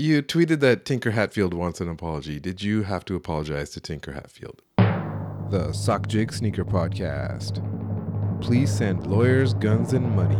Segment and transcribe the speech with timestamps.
[0.00, 2.40] You tweeted that Tinker Hatfield wants an apology.
[2.40, 4.62] Did you have to apologize to Tinker Hatfield?
[4.78, 7.60] The Sock Jig Sneaker Podcast.
[8.40, 10.38] Please send lawyers, guns, and money.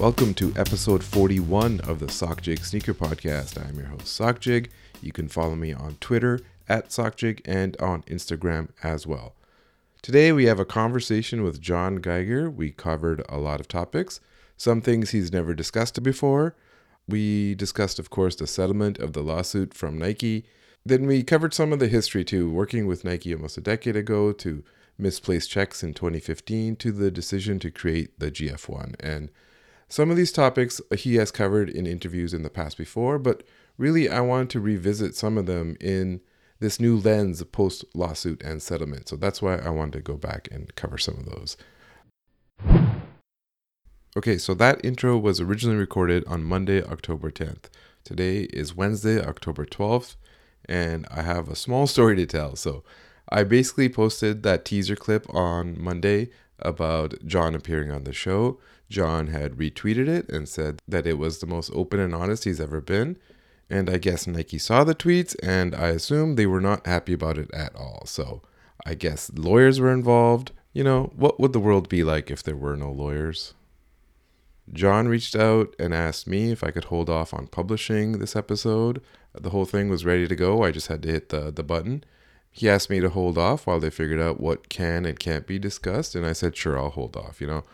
[0.00, 3.62] Welcome to episode 41 of the Sock Jig Sneaker Podcast.
[3.62, 4.70] I'm your host, Sock Jig.
[5.02, 9.34] You can follow me on Twitter at Sockjig and on Instagram as well.
[10.08, 12.48] Today we have a conversation with John Geiger.
[12.48, 14.20] We covered a lot of topics,
[14.56, 16.56] some things he's never discussed before.
[17.06, 20.46] We discussed, of course, the settlement of the lawsuit from Nike.
[20.82, 24.32] Then we covered some of the history too, working with Nike almost a decade ago
[24.32, 24.64] to
[24.96, 28.94] misplaced checks in 2015 to the decision to create the GF1.
[29.00, 29.28] And
[29.90, 33.42] some of these topics he has covered in interviews in the past before, but
[33.76, 36.22] really I wanted to revisit some of them in
[36.60, 39.08] this new lens post lawsuit and settlement.
[39.08, 41.56] So that's why I wanted to go back and cover some of those.
[44.16, 47.66] Okay, so that intro was originally recorded on Monday, October 10th.
[48.02, 50.16] Today is Wednesday, October 12th,
[50.64, 52.56] and I have a small story to tell.
[52.56, 52.82] So
[53.28, 58.58] I basically posted that teaser clip on Monday about John appearing on the show.
[58.88, 62.60] John had retweeted it and said that it was the most open and honest he's
[62.60, 63.18] ever been.
[63.70, 67.38] And I guess Nike saw the tweets and I assume they were not happy about
[67.38, 68.04] it at all.
[68.06, 68.42] So
[68.86, 70.52] I guess lawyers were involved.
[70.72, 73.54] You know, what would the world be like if there were no lawyers?
[74.72, 79.02] John reached out and asked me if I could hold off on publishing this episode.
[79.34, 80.62] The whole thing was ready to go.
[80.62, 82.04] I just had to hit the, the button.
[82.50, 85.58] He asked me to hold off while they figured out what can and can't be
[85.58, 86.14] discussed.
[86.14, 87.40] And I said, sure, I'll hold off.
[87.40, 87.64] You know,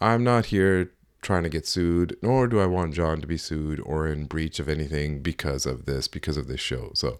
[0.00, 0.90] I'm not here
[1.22, 4.58] trying to get sued, nor do I want John to be sued or in breach
[4.58, 6.90] of anything because of this, because of this show.
[6.94, 7.18] So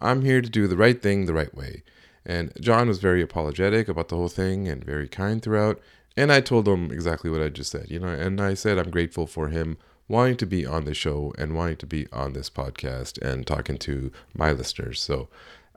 [0.00, 1.82] I'm here to do the right thing the right way.
[2.24, 5.80] And John was very apologetic about the whole thing and very kind throughout.
[6.16, 8.90] And I told him exactly what I just said, you know, and I said I'm
[8.90, 12.50] grateful for him wanting to be on the show and wanting to be on this
[12.50, 15.00] podcast and talking to my listeners.
[15.00, 15.28] So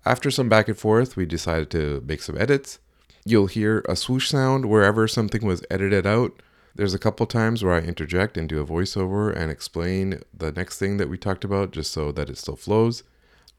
[0.05, 2.79] after some back and forth, we decided to make some edits.
[3.25, 6.41] You'll hear a swoosh sound wherever something was edited out.
[6.75, 10.79] There's a couple times where I interject and do a voiceover and explain the next
[10.79, 13.03] thing that we talked about just so that it still flows.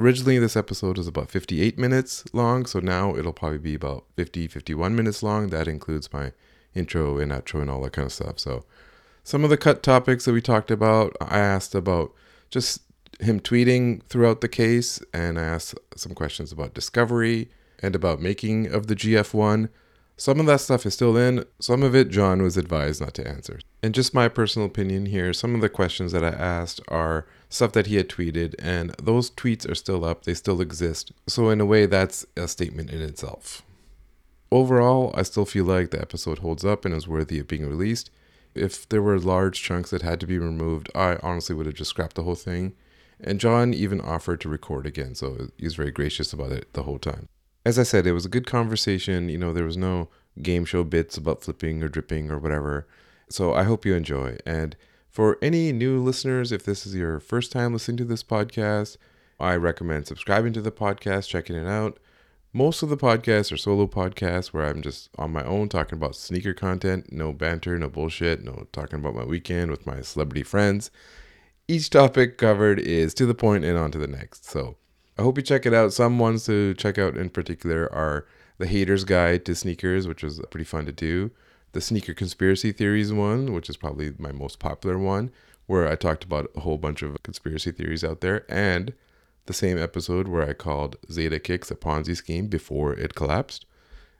[0.01, 4.49] Originally, this episode was about 58 minutes long, so now it'll probably be about 50,
[4.49, 5.51] 51 minutes long.
[5.51, 6.33] That includes my
[6.75, 8.41] intro and outro and all that kind of stuff.
[8.41, 8.65] So,
[9.23, 12.13] some of the cut topics that we talked about, I asked about
[12.51, 12.83] just
[13.21, 17.49] him tweeting throughout the case, and I asked some questions about discovery
[17.79, 19.69] and about making of the GF1.
[20.17, 23.27] Some of that stuff is still in, some of it John was advised not to
[23.27, 23.59] answer.
[23.83, 27.73] And just my personal opinion here, some of the questions that I asked are stuff
[27.73, 31.11] that he had tweeted, and those tweets are still up, they still exist.
[31.27, 33.63] So, in a way, that's a statement in itself.
[34.53, 38.09] Overall, I still feel like the episode holds up and is worthy of being released.
[38.55, 41.91] If there were large chunks that had to be removed, I honestly would have just
[41.91, 42.75] scrapped the whole thing.
[43.21, 46.85] And John even offered to record again, so he was very gracious about it the
[46.85, 47.29] whole time
[47.65, 49.29] as I said, it was a good conversation.
[49.29, 50.09] You know, there was no
[50.43, 52.87] game show bits about flipping or dripping or whatever.
[53.29, 54.37] So I hope you enjoy.
[54.45, 54.77] And
[55.09, 58.97] for any new listeners, if this is your first time listening to this podcast,
[59.41, 61.99] I recommend subscribing to the podcast, checking it out.
[62.53, 66.15] Most of the podcasts are solo podcasts where I'm just on my own talking about
[66.15, 70.91] sneaker content, no banter, no bullshit, no talking about my weekend with my celebrity friends.
[71.67, 74.45] Each topic covered is to the point and on to the next.
[74.45, 74.77] So
[75.17, 75.93] I hope you check it out.
[75.93, 78.27] Some ones to check out in particular are
[78.59, 81.31] The Hater's Guide to Sneakers, which was pretty fun to do.
[81.71, 85.31] The Sneaker Conspiracy Theories one, which is probably my most popular one,
[85.67, 88.45] where I talked about a whole bunch of conspiracy theories out there.
[88.49, 88.93] And
[89.47, 93.67] the same episode where I called Zadeh Kicks a Ponzi scheme before it collapsed.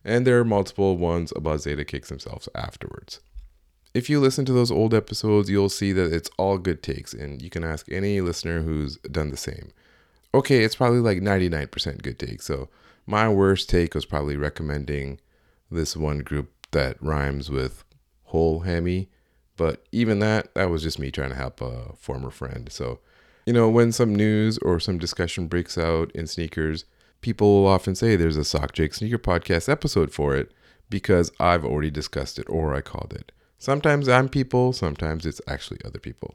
[0.05, 3.21] And there are multiple ones about Zadeh Kicks themselves afterwards.
[3.95, 7.43] If you listen to those old episodes, you'll see that it's all good takes, and
[7.43, 9.73] you can ask any listener who's done the same
[10.35, 12.43] okay, it's probably like 99% good take.
[12.43, 12.69] So
[13.07, 15.21] my worst take was probably recommending
[15.71, 17.85] this one group that rhymes with
[18.25, 19.09] whole hammy.
[19.57, 22.71] But even that, that was just me trying to help a former friend.
[22.73, 22.99] So,
[23.47, 26.85] you know, when some news or some discussion breaks out in sneakers,
[27.21, 30.51] people will often say there's a Sock Jig Sneaker Podcast episode for it
[30.91, 33.31] because I've already discussed it or I called it.
[33.59, 36.35] Sometimes I'm people, sometimes it's actually other people.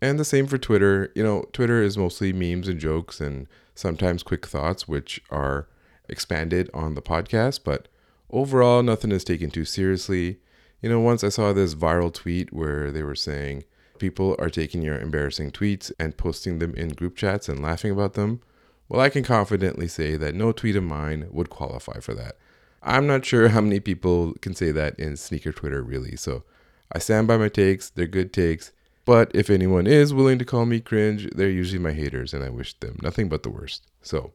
[0.00, 1.10] And the same for Twitter.
[1.14, 5.68] You know, Twitter is mostly memes and jokes and sometimes quick thoughts, which are
[6.08, 7.88] expanded on the podcast, but
[8.30, 10.38] overall, nothing is taken too seriously.
[10.80, 13.64] You know, once I saw this viral tweet where they were saying
[13.98, 18.14] people are taking your embarrassing tweets and posting them in group chats and laughing about
[18.14, 18.40] them.
[18.88, 22.36] Well, I can confidently say that no tweet of mine would qualify for that.
[22.82, 26.16] I'm not sure how many people can say that in sneaker Twitter, really.
[26.16, 26.44] So
[26.92, 27.90] I stand by my takes.
[27.90, 28.72] They're good takes.
[29.08, 32.50] But if anyone is willing to call me cringe, they're usually my haters, and I
[32.50, 33.86] wish them nothing but the worst.
[34.02, 34.34] So,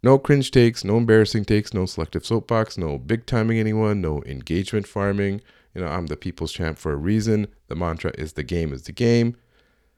[0.00, 4.86] no cringe takes, no embarrassing takes, no selective soapbox, no big timing anyone, no engagement
[4.86, 5.40] farming.
[5.74, 7.48] You know, I'm the people's champ for a reason.
[7.66, 9.34] The mantra is the game is the game.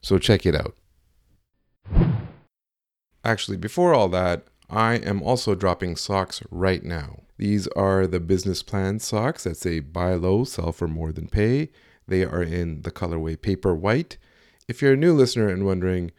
[0.01, 0.75] So, check it out.
[3.23, 7.25] Actually, before all that, I am also dropping socks right now.
[7.37, 11.69] These are the business plan socks that say buy low, sell for more than pay.
[12.07, 14.17] They are in the colorway paper white.
[14.67, 16.11] If you're a new listener and wondering,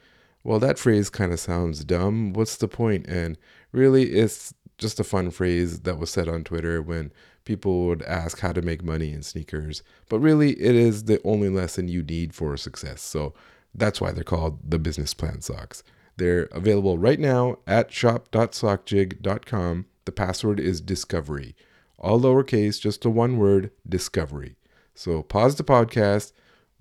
[0.45, 3.07] well, that phrase kind of sounds dumb, what's the point?
[3.09, 3.37] And
[3.73, 7.13] really, it's just a fun phrase that was said on Twitter when
[7.45, 9.83] people would ask how to make money in sneakers.
[10.09, 13.01] But really, it is the only lesson you need for success.
[13.01, 13.35] So
[13.75, 15.83] that's why they're called the business plan socks.
[16.17, 19.87] They're available right now at shop.sockjig.com.
[20.05, 21.55] The password is discovery.
[21.99, 24.57] All lowercase, just a one word, discovery.
[24.97, 26.33] So pause the podcast,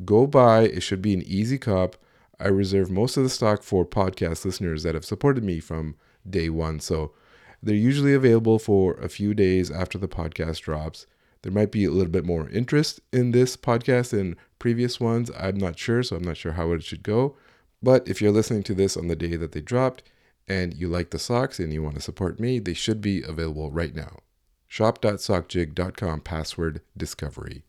[0.03, 0.63] go buy.
[0.63, 1.97] It should be an easy cup.
[2.39, 5.95] I reserve most of the stock for podcast listeners that have supported me from
[6.27, 6.79] day one.
[6.79, 7.13] So
[7.61, 11.05] they're usually available for a few days after the podcast drops.
[11.41, 15.29] There might be a little bit more interest in this podcast than previous ones.
[15.37, 17.37] I'm not sure, so I'm not sure how it should go.
[17.83, 20.03] But if you're listening to this on the day that they dropped
[20.47, 23.71] and you like the socks and you want to support me, they should be available
[23.71, 24.19] right now.
[24.67, 27.63] Shop.sockjig.com password discovery.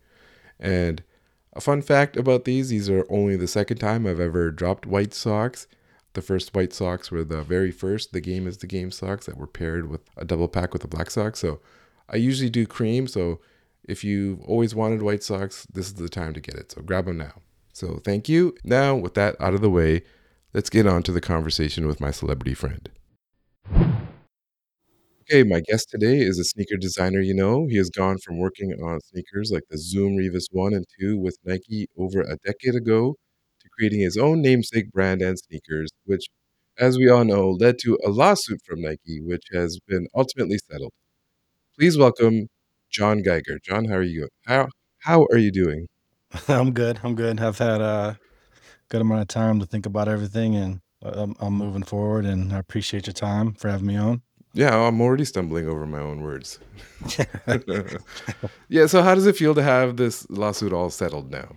[0.58, 1.03] And
[1.53, 5.14] a fun fact about these these are only the second time I've ever dropped white
[5.14, 5.67] socks.
[6.12, 9.37] The first white socks were the very first, the game is the game socks that
[9.37, 11.37] were paired with a double pack with a black sock.
[11.37, 11.61] So
[12.08, 13.06] I usually do cream.
[13.06, 13.41] So
[13.85, 16.73] if you've always wanted white socks, this is the time to get it.
[16.73, 17.43] So grab them now.
[17.73, 18.55] So thank you.
[18.64, 20.03] Now, with that out of the way,
[20.55, 22.88] let's get on to the conversation with my celebrity friend.
[25.28, 27.67] Okay, my guest today is a sneaker designer you know.
[27.69, 31.37] He has gone from working on sneakers like the Zoom Revis 1 and 2 with
[31.44, 33.17] Nike over a decade ago
[33.61, 36.26] to creating his own namesake brand and sneakers, which,
[36.78, 40.93] as we all know, led to a lawsuit from Nike, which has been ultimately settled.
[41.76, 42.46] Please welcome
[42.88, 43.58] John Geiger.
[43.64, 44.29] John, how are you?
[44.46, 44.69] How
[45.00, 45.88] how are you doing?
[46.46, 47.00] I'm good.
[47.02, 47.40] I'm good.
[47.40, 48.17] I've had a
[48.90, 52.26] good amount of time to think about everything, and uh, I'm, I'm moving forward.
[52.26, 54.22] And I appreciate your time for having me on.
[54.56, 56.58] Yeah, I'm already stumbling over my own words.
[58.70, 61.56] yeah, so how does it feel to have this lawsuit all settled now?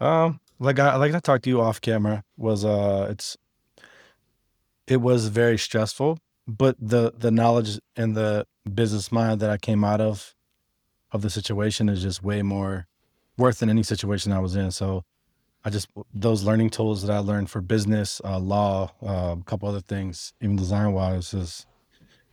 [0.00, 3.36] Um, like I like I talked to you off camera was uh, it's
[4.86, 9.84] it was very stressful, but the the knowledge and the business mind that I came
[9.84, 10.34] out of
[11.12, 12.86] of the situation is just way more
[13.36, 14.70] worth than any situation I was in.
[14.70, 15.04] So
[15.62, 19.68] I just those learning tools that I learned for business, uh, law, uh, a couple
[19.68, 21.66] other things, even design wise, is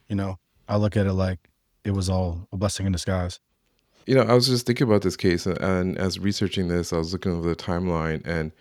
[0.10, 0.38] you know
[0.68, 1.50] I look at it like
[1.84, 3.40] it was all a blessing in disguise.
[4.06, 7.12] You know, I was just thinking about this case, and as researching this, I was
[7.12, 8.52] looking over the timeline, and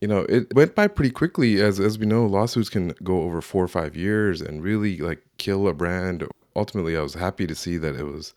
[0.00, 1.60] you know, it went by pretty quickly.
[1.60, 5.22] As as we know, lawsuits can go over four or five years and really like
[5.38, 6.26] kill a brand.
[6.56, 8.34] Ultimately, I was happy to see that it was,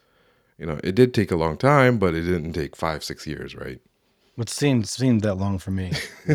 [0.57, 3.55] you know, it did take a long time, but it didn't take five six years,
[3.55, 3.79] right?
[4.37, 5.93] It seemed seemed that long for me.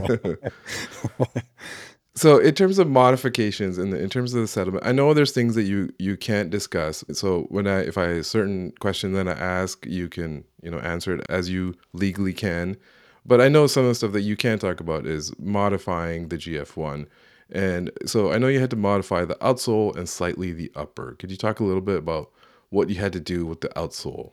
[2.18, 5.54] so in terms of modifications and in terms of the settlement i know there's things
[5.54, 7.04] that you you can't discuss.
[7.12, 10.78] So when i if i a certain question that i ask you can you know
[10.78, 12.76] answer it as you legally can.
[13.24, 16.36] But i know some of the stuff that you can't talk about is modifying the
[16.36, 17.06] gf1
[17.50, 21.14] and so i know you had to modify the outsole and slightly the upper.
[21.18, 22.30] Could you talk a little bit about
[22.70, 24.32] what you had to do with the outsole?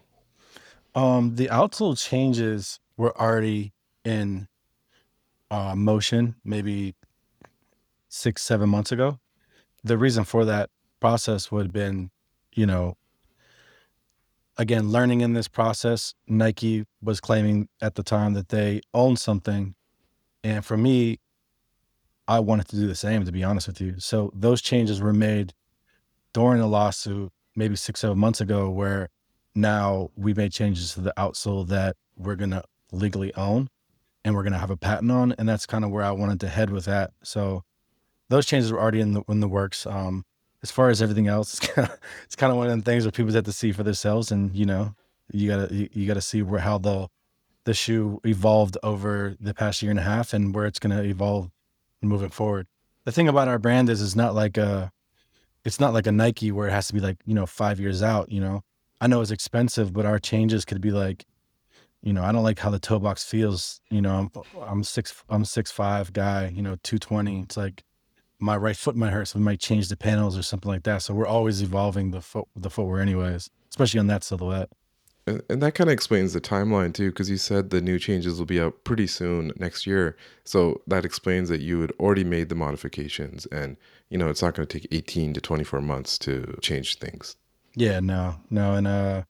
[0.95, 3.73] Um the outsole changes were already
[4.03, 4.47] in
[5.51, 6.95] uh, motion maybe
[8.15, 9.19] six, seven months ago.
[9.83, 10.69] The reason for that
[10.99, 12.11] process would have been,
[12.53, 12.95] you know,
[14.57, 16.15] again, learning in this process.
[16.27, 19.75] Nike was claiming at the time that they owned something.
[20.43, 21.19] And for me,
[22.27, 23.95] I wanted to do the same, to be honest with you.
[23.99, 25.53] So those changes were made
[26.33, 29.09] during the lawsuit, maybe six, seven months ago, where
[29.53, 33.67] now we made changes to the outsole that we're going to legally own
[34.23, 35.33] and we're going to have a patent on.
[35.37, 37.11] And that's kind of where I wanted to head with that.
[37.21, 37.63] So
[38.29, 39.85] those changes were already in the in the works.
[39.85, 40.25] Um,
[40.63, 43.05] as far as everything else, it's kind of, it's kind of one of the things
[43.05, 44.95] where people have to see for themselves, and you know,
[45.31, 47.07] you gotta you, you gotta see where how the
[47.65, 51.49] the shoe evolved over the past year and a half, and where it's gonna evolve
[52.01, 52.67] moving forward.
[53.05, 54.91] The thing about our brand is, it's not like a,
[55.63, 58.01] it's not like a Nike where it has to be like you know five years
[58.01, 58.31] out.
[58.31, 58.61] You know,
[59.01, 61.25] I know it's expensive, but our changes could be like
[62.05, 63.81] you know, I don't like how the toe box feels.
[63.89, 66.53] You know, I'm I'm six I'm six five guy.
[66.55, 67.41] You know, two twenty.
[67.41, 67.83] It's like
[68.39, 71.01] my right foot might hurt, so we might change the panels or something like that.
[71.01, 73.49] So we're always evolving the foot the footwear, anyways.
[73.69, 74.69] especially on that silhouette.
[75.27, 78.37] And, and that kind of explains the timeline too, because you said the new changes
[78.37, 80.15] will be out pretty soon next year.
[80.43, 83.77] So that explains that you had already made the modifications, and
[84.09, 87.35] you know it's not going to take 18 to 24 months to change things.
[87.75, 89.23] Yeah, no, no, and uh,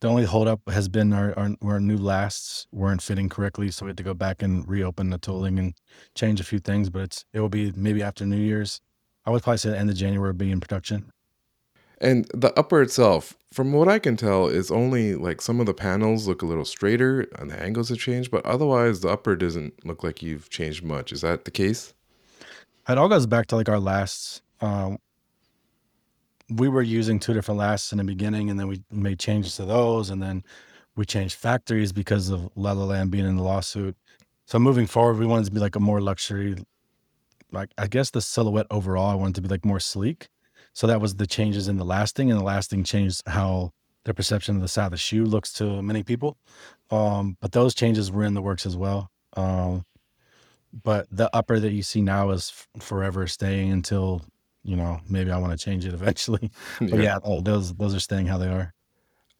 [0.00, 3.90] the only holdup has been our, our our new lasts weren't fitting correctly, so we
[3.90, 5.74] had to go back and reopen the tooling and
[6.14, 6.90] change a few things.
[6.90, 8.80] But it's it will be maybe after New Year's.
[9.26, 11.10] I would probably say the end of January will be in production.
[12.00, 15.74] And the upper itself, from what I can tell, is only like some of the
[15.74, 19.84] panels look a little straighter and the angles have changed, but otherwise the upper doesn't
[19.84, 21.10] look like you've changed much.
[21.10, 21.92] Is that the case?
[22.88, 24.42] It all goes back to like our lasts.
[24.60, 24.98] Um,
[26.50, 29.64] we were using two different lasts in the beginning, and then we made changes to
[29.64, 30.42] those, and then
[30.96, 33.96] we changed factories because of La La Land being in the lawsuit.
[34.46, 36.56] So moving forward, we wanted to be like a more luxury,
[37.52, 40.28] like I guess the silhouette overall, I wanted to be like more sleek.
[40.72, 43.72] So that was the changes in the lasting, and the lasting changed how
[44.04, 46.38] the perception of the side of the shoe looks to many people.
[46.90, 49.10] Um, but those changes were in the works as well.
[49.36, 49.84] Um,
[50.82, 54.22] but the upper that you see now is f- forever staying until
[54.68, 56.50] you know maybe I want to change it eventually.
[56.80, 57.02] But Yeah.
[57.02, 58.74] yeah, oh, those those are staying how they are.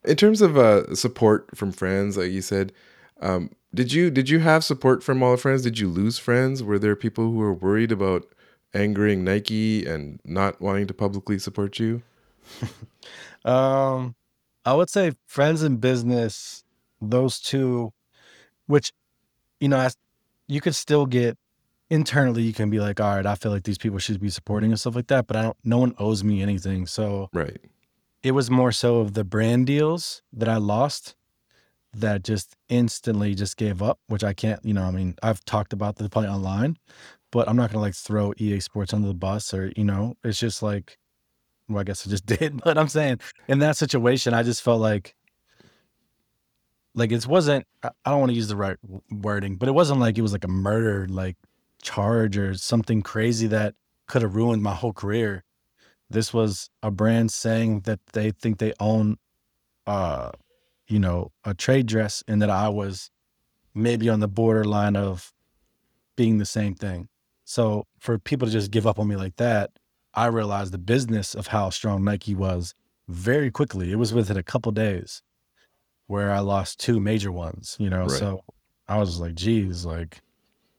[0.05, 2.73] In terms of uh, support from friends, like you said,
[3.21, 5.63] um, did you did you have support from all the friends?
[5.63, 6.63] Did you lose friends?
[6.63, 8.27] Were there people who were worried about
[8.75, 12.03] angering Nike and not wanting to publicly support you?
[13.45, 14.15] Um,
[14.65, 16.65] I would say friends and business,
[17.01, 17.93] those two,
[18.67, 18.93] which
[19.61, 19.89] you know,
[20.49, 21.37] you could still get
[21.91, 24.71] internally, you can be like, all right, I feel like these people should be supporting
[24.71, 25.57] and stuff like that, but I don't.
[25.65, 27.59] No one owes me anything, so Right.
[28.23, 31.15] it was more so of the brand deals that I lost
[31.95, 35.73] that just instantly just gave up, which I can't, you know, I mean, I've talked
[35.73, 36.77] about this probably online,
[37.33, 40.39] but I'm not gonna like throw EA Sports under the bus or, you know, it's
[40.39, 40.99] just like,
[41.69, 44.81] well, I guess I just did, but I'm saying in that situation, I just felt
[44.81, 45.15] like,
[46.95, 48.77] like it wasn't, I I don't want to use the right
[49.11, 51.37] wording, but it wasn't like it was like a murder, like
[51.83, 53.75] charge or something crazy that
[54.07, 55.45] could have ruined my whole career.
[56.11, 59.17] This was a brand saying that they think they own,
[59.87, 60.31] uh,
[60.87, 63.11] you know, a trade dress and that I was
[63.75, 65.33] maybe on the borderline of
[66.17, 67.09] being the same thing.
[67.45, 69.71] So for people to just give up on me like that,
[70.15, 72.75] I realized the business of how strong Nike was
[73.09, 73.93] very quickly.
[73.93, 75.23] It was within a couple days
[76.07, 78.01] where I lost two major ones, you know.
[78.01, 78.11] Right.
[78.11, 78.41] So
[78.89, 80.21] I was like, geez, like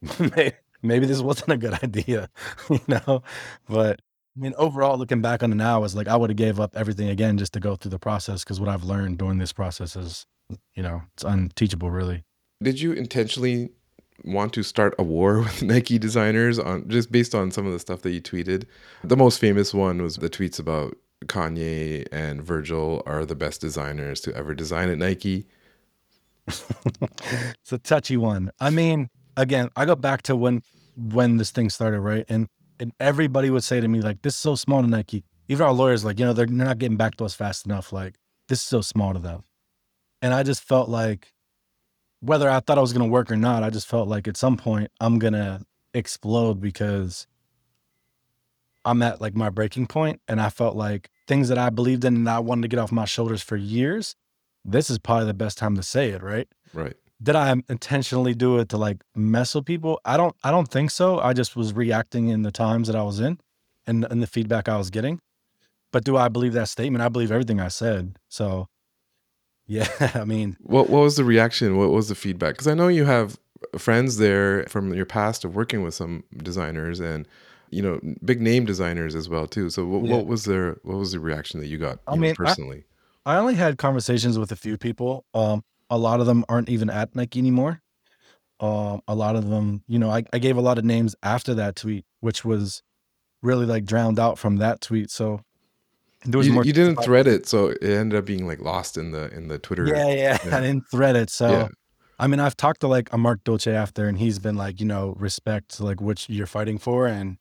[0.81, 2.29] maybe this wasn't a good idea,
[2.69, 3.23] you know.
[3.67, 4.01] But
[4.37, 6.75] I mean, overall, looking back on it now, is like I would have gave up
[6.75, 9.95] everything again just to go through the process because what I've learned during this process
[9.95, 10.25] is,
[10.75, 12.23] you know, it's unteachable, really.
[12.61, 13.69] Did you intentionally
[14.25, 17.79] want to start a war with Nike designers on just based on some of the
[17.79, 18.65] stuff that you tweeted?
[19.03, 20.95] The most famous one was the tweets about
[21.25, 25.47] Kanye and Virgil are the best designers to ever design at Nike.
[26.47, 28.51] it's a touchy one.
[28.59, 29.09] I mean,
[29.39, 30.61] again, I go back to when
[30.95, 32.25] when this thing started, right?
[32.29, 32.47] And
[32.79, 35.73] and everybody would say to me like, "This is so small to Nike." Even our
[35.73, 37.91] lawyers, like, you know, they're, they're not getting back to us fast enough.
[37.91, 38.19] Like,
[38.49, 39.43] this is so small to them.
[40.21, 41.33] And I just felt like,
[42.19, 44.37] whether I thought I was going to work or not, I just felt like at
[44.37, 45.61] some point I'm to
[45.95, 47.25] explode because
[48.85, 52.15] I'm at like my breaking point, and I felt like things that I believed in
[52.15, 54.15] and I wanted to get off my shoulders for years.
[54.63, 56.47] This is probably the best time to say it, right?
[56.73, 56.97] Right.
[57.21, 59.99] Did I intentionally do it to like mess with people?
[60.05, 61.19] I don't I don't think so.
[61.19, 63.39] I just was reacting in the times that I was in
[63.87, 65.19] and and the feedback I was getting.
[65.91, 67.01] But do I believe that statement?
[67.01, 68.17] I believe everything I said.
[68.29, 68.67] So
[69.67, 71.77] yeah, I mean, What what was the reaction?
[71.77, 72.53] What was the feedback?
[72.55, 73.37] Because I know you have
[73.77, 77.27] friends there from your past of working with some designers and
[77.69, 79.69] you know big name designers as well too.
[79.69, 80.15] So what, Yeah.
[80.15, 82.35] what was their what was the reaction that you got I you know, mean, I-
[82.35, 82.83] personally?
[83.25, 85.25] I only had conversations with a few people.
[85.33, 87.81] Um a lot of them aren't even at Nike anymore.
[88.59, 91.53] Um a lot of them, you know, I, I gave a lot of names after
[91.55, 92.83] that tweet, which was
[93.41, 95.09] really like drowned out from that tweet.
[95.11, 95.41] So
[96.25, 98.97] there was You, more you didn't thread it, so it ended up being like lost
[98.97, 99.87] in the in the Twitter.
[99.87, 100.37] Yeah, yeah.
[100.45, 100.57] Yeah.
[100.57, 101.29] I didn't thread it.
[101.29, 101.67] So Yeah.
[102.21, 104.85] I mean, I've talked to like a Marc Dolce after, and he's been like, you
[104.85, 107.37] know, respect like which you're fighting for, and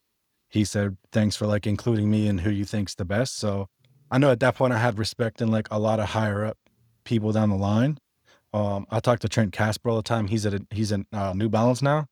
[0.48, 3.36] he said thanks for like including me in who you think's the best.
[3.38, 3.68] So
[4.10, 6.58] I know at that point I had respect in like a lot of higher up
[7.04, 7.98] people down the line.
[8.52, 10.28] Um, I talk to Trent Casper all the time.
[10.28, 12.06] He's at a, he's in uh, New Balance now.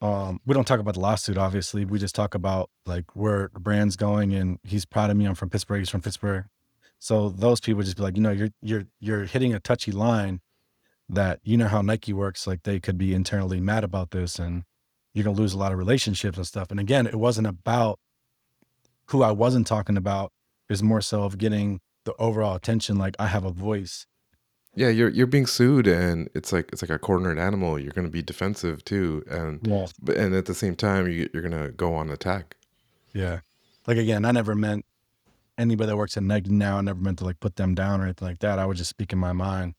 [0.00, 1.84] Um, we don't talk about the lawsuit, obviously.
[1.84, 5.26] We just talk about like where the brand's going, and he's proud of me.
[5.26, 5.78] I'm from Pittsburgh.
[5.78, 6.46] He's from Pittsburgh.
[6.98, 10.40] So those people just be like, you know, you're you're you're hitting a touchy line
[11.08, 12.46] that you know how Nike works.
[12.46, 14.64] Like they could be internally mad about this, and
[15.14, 16.72] you're gonna lose a lot of relationships and stuff.
[16.72, 18.00] And again, it wasn't about
[19.06, 20.32] who I wasn't talking about.
[20.68, 22.98] It was more so of getting the overall attention.
[22.98, 24.06] Like I have a voice.
[24.74, 27.78] Yeah, you're you're being sued, and it's like it's like a cornered animal.
[27.78, 29.86] You're going to be defensive too, and Yeah.
[30.00, 32.56] but and at the same time, you, you're going to go on attack.
[33.12, 33.40] Yeah.
[33.86, 34.86] Like again, I never meant
[35.58, 38.04] anybody that works at Nike now, I never meant to like put them down or
[38.04, 38.58] anything like that.
[38.58, 39.74] I was just speaking my mind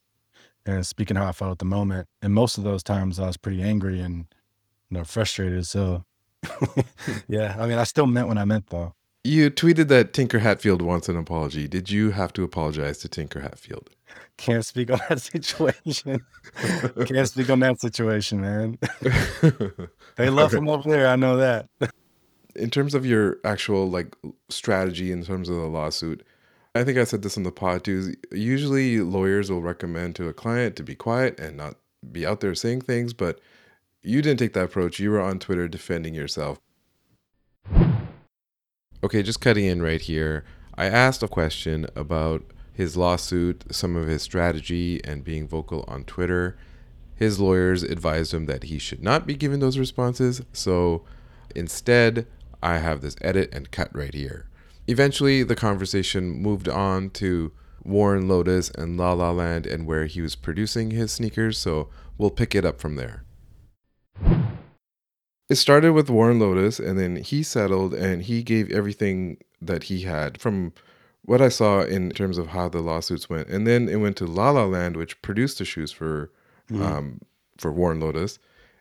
[0.66, 2.08] and speaking how I felt at the moment.
[2.22, 4.28] And most of those times I was pretty angry and
[4.90, 5.66] you know frustrated.
[5.66, 6.06] So
[7.28, 8.94] yeah, I mean I still meant what I meant though.
[9.24, 11.68] You tweeted that Tinker Hatfield wants an apology.
[11.68, 13.90] Did you have to apologize to Tinker Hatfield?
[14.38, 16.24] Can't speak on that situation.
[17.06, 18.78] Can't speak on that situation, man.
[20.16, 20.58] they love Okay.
[20.58, 21.08] him over there.
[21.08, 21.70] I know that.
[22.56, 24.16] in terms of your actual like
[24.50, 26.24] strategy in terms of the lawsuit
[26.76, 27.98] i think i said this on the pod too
[28.32, 31.78] is usually lawyers will recommend to a client to be quiet and not
[32.12, 33.40] be out there saying things but
[34.04, 36.60] you didn't take that approach you were on twitter defending yourself
[39.04, 44.08] okay just cutting in right here i asked a question about his lawsuit some of
[44.08, 46.58] his strategy and being vocal on twitter
[47.16, 51.04] his lawyers advised him that he should not be given those responses so
[51.56, 52.28] Instead,
[52.62, 54.48] I have this edit and cut right here.
[54.88, 57.52] Eventually, the conversation moved on to
[57.84, 62.32] Warren Lotas and La La Land and where he was producing his sneakers, so we'll
[62.32, 63.24] pick it up from there.
[65.50, 70.02] It started with Warren Lotas, and then he settled and he gave everything that he
[70.02, 70.74] had from
[71.26, 73.48] what I saw in terms of how the lawsuits went.
[73.48, 76.32] And then it went to La La Land, which produced the shoes for
[76.74, 77.20] um,
[77.58, 78.40] for Warren Lotas.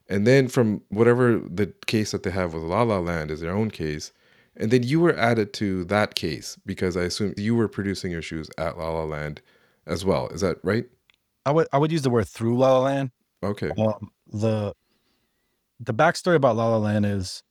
[0.09, 3.53] And then from whatever the case that they have with La La Land is their
[3.53, 4.13] own case.
[4.57, 8.23] And then you were added to that case because I assume you were producing your
[8.23, 9.41] shoes at La La Land
[9.87, 10.29] as well.
[10.29, 10.85] Is that right?
[11.47, 13.11] I would I would use the word through La La Land.
[13.43, 13.71] Okay.
[13.79, 14.75] Um, the
[15.81, 17.43] the backstory about La La Land is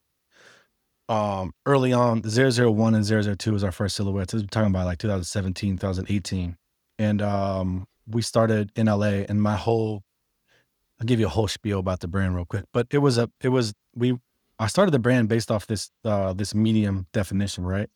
[1.12, 3.06] um early on 001 and
[3.38, 4.34] 002 was our first silhouettes.
[4.34, 6.58] Is talking about like 2017, 2018.
[7.00, 10.04] And um we started in LA and my whole
[11.00, 12.66] I'll give you a whole spiel about the brand real quick.
[12.74, 14.18] But it was a it was we
[14.58, 17.90] I started the brand based off this uh this medium definition, right?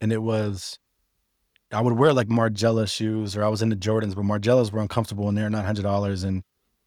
[0.00, 0.78] And it was
[1.72, 5.28] I would wear like Margiela shoes or I was into Jordans, but Margielas were uncomfortable
[5.28, 6.22] and they're not hundred dollars.
[6.22, 6.42] And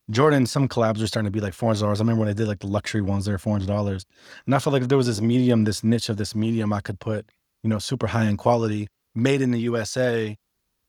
[0.10, 2.02] Jordan, some collabs were starting to be like four hundred dollars.
[2.02, 4.06] I remember when they did like the luxury ones, they were four hundred dollars.
[4.46, 6.82] And I felt like if there was this medium, this niche of this medium, I
[6.82, 7.30] could put,
[7.64, 10.36] you know, super high end quality, made in the USA,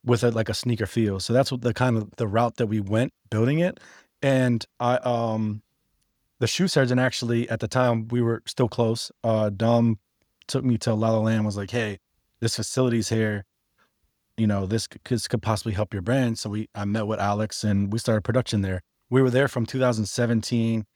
[0.05, 1.21] with a, like a sneaker feel.
[1.21, 3.79] So that's what the kind of the route that we went building it.
[4.21, 5.63] And I, um,
[6.41, 9.13] the shoe surgeon actually at the time we were still close.
[9.23, 9.99] Uh, Dom
[10.49, 11.45] took me to La La Land.
[11.45, 11.99] Was like, hey,
[12.41, 13.45] this facility's here.
[14.37, 16.39] You know, this this could possibly help your brand.
[16.39, 18.83] So we, I met with Alex and we started production there.
[19.13, 20.87] We were there from 2017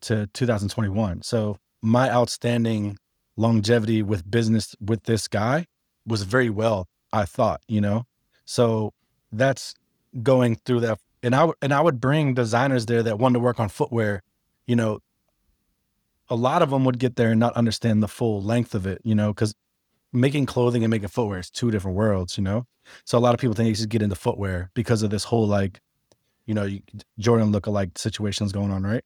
[0.00, 1.20] to 2021.
[1.20, 2.96] So my outstanding
[3.36, 5.66] longevity with business with this guy
[6.06, 8.04] was very well, I thought, you know.
[8.46, 8.94] So
[9.30, 9.74] that's
[10.22, 13.60] going through that and I and I would bring designers there that wanted to work
[13.60, 14.22] on footwear,
[14.66, 15.00] you know.
[16.30, 19.02] A lot of them would get there and not understand the full length of it,
[19.04, 19.54] you know, because
[20.14, 22.64] making clothing and making footwear is two different worlds, you know.
[23.04, 25.46] So a lot of people think you should get into footwear because of this whole
[25.46, 25.80] like,
[26.46, 26.80] you know, you,
[27.18, 29.04] Jordan lookalike situations going on, right?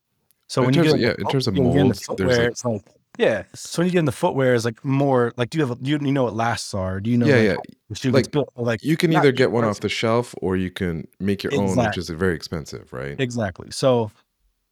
[0.49, 2.29] So In when you get of- yeah, in terms of when you get there's, footwear,
[2.39, 2.83] like- it's like
[3.19, 3.43] yeah.
[3.55, 5.85] So when you get in the footwear, is like more like do you have a,
[5.85, 7.01] you, you know what lasts are?
[7.01, 7.59] Do you know yeah, like,
[7.91, 7.95] yeah.
[7.95, 8.49] shoe Like, built?
[8.57, 9.77] Like You can either get one expensive.
[9.79, 13.19] off the shelf or you can make your own, which is very expensive, right?
[13.21, 13.69] Exactly.
[13.71, 14.11] So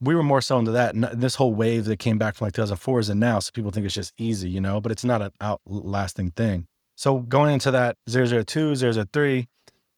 [0.01, 0.95] we were more so into that.
[0.95, 3.41] And this whole wave that came back from like 2004 is in now.
[3.41, 6.67] So people think it's just easy, you know, but it's not an outlasting thing.
[6.97, 9.49] So going into that 002, 003,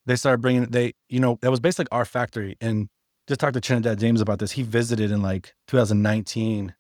[0.07, 2.57] they started bringing, they, you know, that was basically our factory.
[2.61, 2.89] And
[3.29, 4.53] just talked to Trinidad James about this.
[4.53, 6.75] He visited in like 2019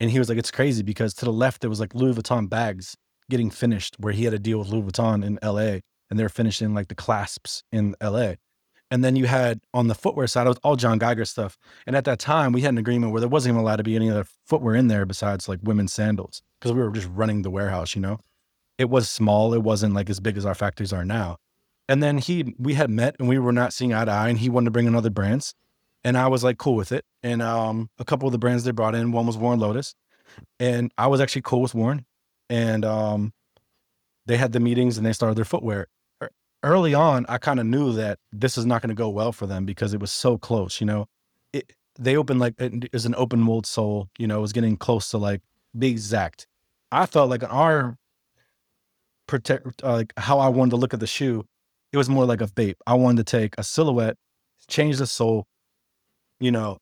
[0.00, 2.48] and he was like, it's crazy because to the left, there was like Louis Vuitton
[2.48, 2.96] bags
[3.30, 6.74] getting finished where he had a deal with Louis Vuitton in LA and they're finishing
[6.74, 8.34] like the clasps in LA.
[8.90, 11.56] And then you had on the footwear side, it was all John Geiger stuff.
[11.86, 13.96] And at that time, we had an agreement where there wasn't even allowed to be
[13.96, 17.50] any other footwear in there besides like women's sandals because we were just running the
[17.50, 18.20] warehouse, you know?
[18.76, 21.38] It was small, it wasn't like as big as our factories are now.
[21.88, 24.38] And then he, we had met and we were not seeing eye to eye, and
[24.38, 25.54] he wanted to bring in other brands.
[26.02, 27.04] And I was like cool with it.
[27.22, 29.94] And um, a couple of the brands they brought in, one was Warren Lotas.
[30.60, 32.04] And I was actually cool with Warren.
[32.50, 33.32] And um,
[34.26, 35.88] they had the meetings and they started their footwear.
[36.62, 39.46] Early on, I kind of knew that this is not going to go well for
[39.46, 40.80] them because it was so close.
[40.80, 41.08] You know,
[41.52, 44.08] it, they opened like it was an open mold sole.
[44.18, 45.42] You know, it was getting close to like
[45.78, 46.46] be exact.
[46.90, 47.98] I felt like our
[49.26, 51.46] protect, uh, like how I wanted to look at the shoe,
[51.94, 52.76] it was more like a Bape.
[52.86, 54.16] I wanted to take a silhouette,
[54.68, 55.46] change the sole,
[56.40, 56.78] you know,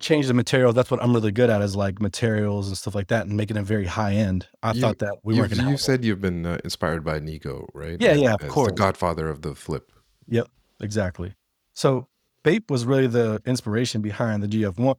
[0.00, 0.72] change the material.
[0.72, 3.56] That's what I'm really good at is like materials and stuff like that and making
[3.56, 4.48] it very high end.
[4.62, 5.80] I You, thought that we weren't going to that.
[5.80, 7.96] said you've been uh, inspired by Nigo, right?
[8.00, 8.68] Yeah, yeah, of as course.
[8.72, 9.92] the godfather of the flip.
[10.28, 10.48] Yep,
[10.80, 11.34] exactly.
[11.72, 12.08] So
[12.42, 14.96] Bape was really the inspiration behind the GF1,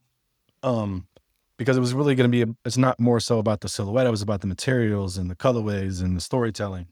[0.63, 1.07] um,
[1.57, 2.49] because it was really going to be.
[2.49, 5.35] A, it's not more so about the silhouette; it was about the materials and the
[5.35, 6.87] colorways and the storytelling.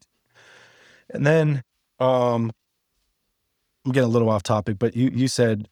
[1.10, 1.63] And then,
[1.99, 2.51] um,
[3.86, 5.67] I'm getting a little off topic, but you you said,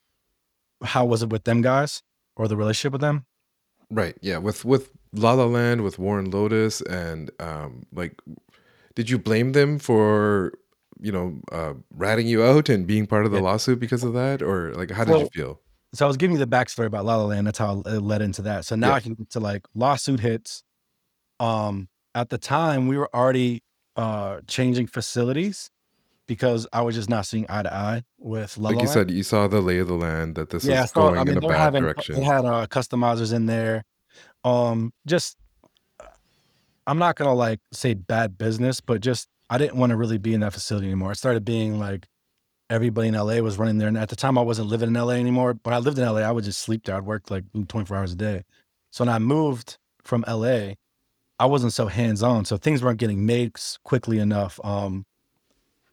[0.84, 2.04] how was it with them guys
[2.36, 3.26] or the relationship with them?
[3.90, 4.16] Right.
[4.22, 4.38] Yeah.
[4.38, 8.20] With with La La Land, with Warren Lotas, and um, like,
[8.96, 10.54] did you blame them for
[11.00, 13.44] you know uh, ratting you out and being part of the Yeah.
[13.44, 15.60] lawsuit because of that, or like how did you feel?
[15.96, 17.46] So I was giving you the backstory about La La Land.
[17.46, 18.66] That's how it led into that.
[18.66, 18.94] So now Yeah.
[18.96, 20.64] I can get to like lawsuit hits.
[21.40, 23.64] Um, at the time we were already
[23.96, 25.70] uh changing facilities
[26.28, 29.12] because I was just not seeing eye to eye with La Like La you said,
[29.12, 31.38] you saw the lay of the land that this Yeah, is so going I mean
[31.38, 32.16] in a bad having direction.
[32.16, 33.84] they had uh customizers in there.
[34.44, 35.38] Um, just
[36.88, 40.34] I'm not gonna like say bad business, but just I didn't want to really be
[40.34, 41.12] in that facility anymore.
[41.12, 42.08] It started being like
[42.70, 43.88] everybody in LA was running there.
[43.88, 45.54] And at the time I wasn't living in LA anymore.
[45.54, 46.96] But I lived in LA, I would just sleep there.
[46.96, 48.44] I'd work like 24 hours a day.
[48.92, 50.74] So when I moved from LA,
[51.40, 52.46] I wasn't so hands-on.
[52.46, 54.60] So things weren't getting made quickly enough.
[54.64, 55.06] Um,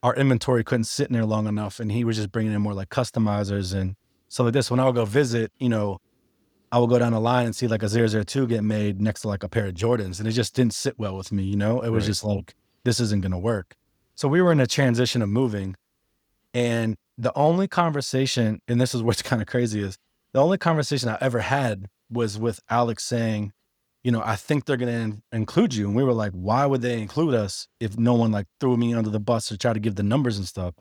[0.03, 1.81] our inventory couldn't sit in there long enough.
[1.81, 3.97] And he was just bringing in more like customizers and
[4.29, 4.71] so like this.
[4.71, 5.99] When I would go visit, you know,
[6.73, 9.29] I would go down the line and see like a 002 get made next to
[9.29, 10.19] like a pair of Jordans.
[10.19, 11.81] And it just didn't sit well with me, you know?
[11.81, 12.11] It was Right.
[12.11, 13.75] just like, this isn't to work.
[14.15, 15.77] So we were in a transition of moving.
[16.55, 19.99] And the only conversation, and this is what's kind of crazy, is
[20.33, 23.53] the only conversation I ever had was with Alex saying,
[24.03, 25.87] you know, I think they're going to include you.
[25.87, 28.95] And we were like, why would they include us if no one like threw me
[28.95, 30.75] under the bus to try to give the numbers and stuff?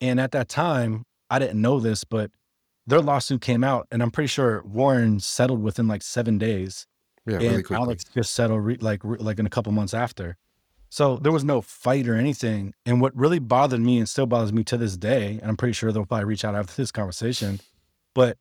[0.00, 2.30] And at that time, I didn't know this, but
[2.86, 6.86] their lawsuit came out, and I'm pretty sure Warren settled within like seven days,
[7.26, 7.82] Yeah, and really quickly.
[7.82, 10.36] Alex just settled re- like re- like in a couple months after.
[10.88, 12.72] So there was no fight or anything.
[12.86, 15.72] And what really bothered me and still bothers me to this day, and I'm pretty
[15.72, 17.58] sure they'll probably reach out after this conversation,
[18.14, 18.38] but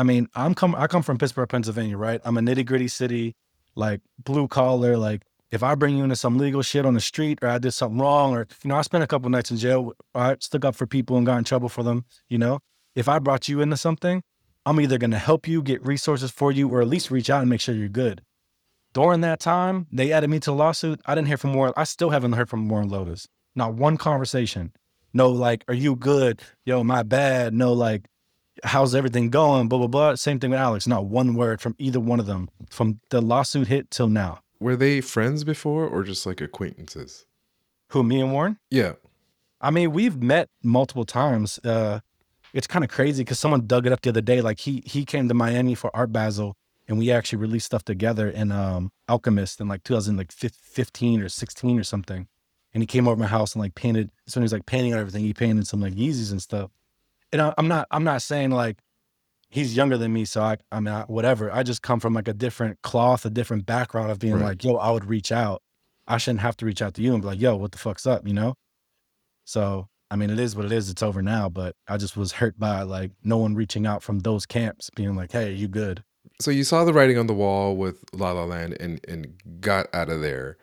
[0.00, 2.22] I mean, I'm come I come from Pittsburgh, Pennsylvania, right?
[2.24, 3.36] I'm a nitty gritty city,
[3.74, 4.96] like blue collar.
[4.96, 7.72] Like if I bring you into some legal shit on the street, or I did
[7.72, 9.92] something wrong, or you know, I spent a couple nights in jail.
[10.14, 12.06] I stuck up for people and got in trouble for them.
[12.30, 12.60] You know,
[12.94, 14.22] if I brought you into something,
[14.64, 17.42] I'm either going to help you get resources for you, or at least reach out
[17.42, 18.22] and make sure you're good.
[18.94, 21.02] During that time, they added me to the lawsuit.
[21.04, 21.74] I didn't hear from Warren.
[21.76, 23.26] I still haven't heard from Warren Lotas.
[23.54, 24.72] Not one conversation.
[25.12, 26.40] No, like, are you good?
[26.64, 27.52] Yo, my bad.
[27.52, 28.06] No, like,
[28.64, 29.68] how's everything going?
[29.68, 30.14] Blah blah blah.
[30.14, 30.86] Same thing with Alex.
[30.86, 34.40] Not one word from either one of them from the lawsuit hit till now.
[34.58, 37.26] Were they friends before or just like acquaintances?
[37.88, 38.58] Who me and Warren?
[38.70, 38.92] Yeah.
[39.60, 41.58] I mean, we've met multiple times.
[41.64, 42.00] Uh,
[42.52, 44.40] it's kind of crazy because someone dug it up the other day.
[44.40, 46.56] Like he he came to Miami for Art Basel,
[46.88, 51.84] and we actually released stuff together in um, Alchemist in like 2015 or 16 or
[51.84, 52.26] something.
[52.72, 54.10] And he came over my house and like painted.
[54.26, 56.70] So when he was like painting on everything, he painted some like Yeezys and stuff.
[57.32, 58.78] And I, I'm not I'm not saying like
[59.48, 61.52] he's younger than me, so I I mean I, whatever.
[61.52, 64.44] I just come from like a different cloth, a different background of being Right.
[64.44, 65.62] like, yo, I would reach out.
[66.06, 68.06] I shouldn't have to reach out to you and be like, yo, what the fuck's
[68.06, 68.54] up, you know?
[69.44, 70.90] So I mean, it is what it is.
[70.90, 74.20] It's over now, but I just was hurt by like no one reaching out from
[74.20, 76.02] those camps, being like, "Hey, you good?"
[76.40, 79.86] So you saw the writing on the wall with La La Land and and got
[79.94, 80.56] out of there.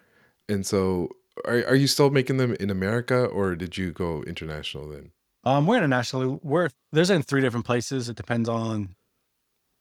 [0.49, 1.09] And so
[1.45, 5.11] are are you still making them in America or did you go international then?
[5.47, 6.37] Um, we're internationally.
[6.43, 8.09] We're there's in three different places.
[8.09, 8.95] It depends on.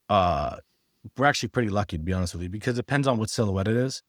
[0.08, 0.58] Uh,
[1.18, 3.66] we're actually pretty lucky to be honest with you because it depends on what silhouette
[3.66, 4.00] it is.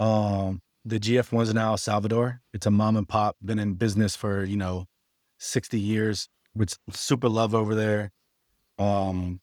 [0.00, 2.40] Um, the GF one's in El Salvador.
[2.52, 4.86] It's a mom and pop, been in business for you know,
[5.38, 6.28] sixty years.
[6.56, 8.10] With super love over there.
[8.76, 9.40] Um,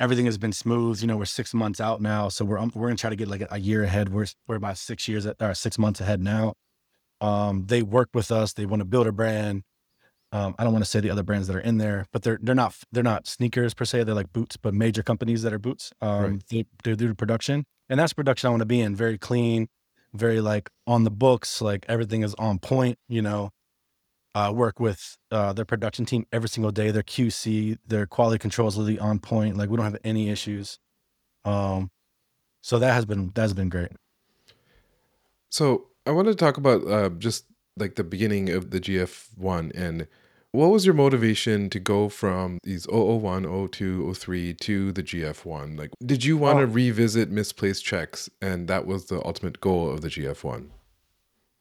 [0.00, 1.00] everything has been smooth.
[1.00, 3.28] You know, we're six months out now, so we're um, we're gonna try to get
[3.28, 4.08] like a, year ahead.
[4.08, 6.54] We're we're about six years or six months ahead now.
[7.20, 8.52] Um, they work with us.
[8.52, 9.62] They want to build a brand.
[10.32, 12.38] Um, I don't want to say the other brands that are in there, but they're
[12.40, 14.04] they're not they're not sneakers per se.
[14.04, 15.92] They're like boots, but major companies that are boots.
[16.00, 16.42] Um, Right.
[16.48, 18.94] they, they do the production, and that's production I want to be in.
[18.94, 19.68] Very clean,
[20.14, 21.60] very like on the books.
[21.60, 22.98] Like everything is on point.
[23.08, 23.50] You know,
[24.36, 26.92] uh, work with uh, their production team every single day.
[26.92, 29.56] Their QC, their quality control is really on point.
[29.56, 30.78] Like we don't have any issues.
[31.44, 31.90] Um,
[32.60, 33.90] so that has been that has been great.
[35.48, 40.06] So I want to talk about uh, just like the beginning of the GF1 and
[40.52, 45.78] what was your motivation to go from these 001, 02, 03 to the GF1?
[45.78, 46.66] Like, did you want to Oh.
[46.66, 50.70] revisit misplaced checks and that was the ultimate goal of the GF1?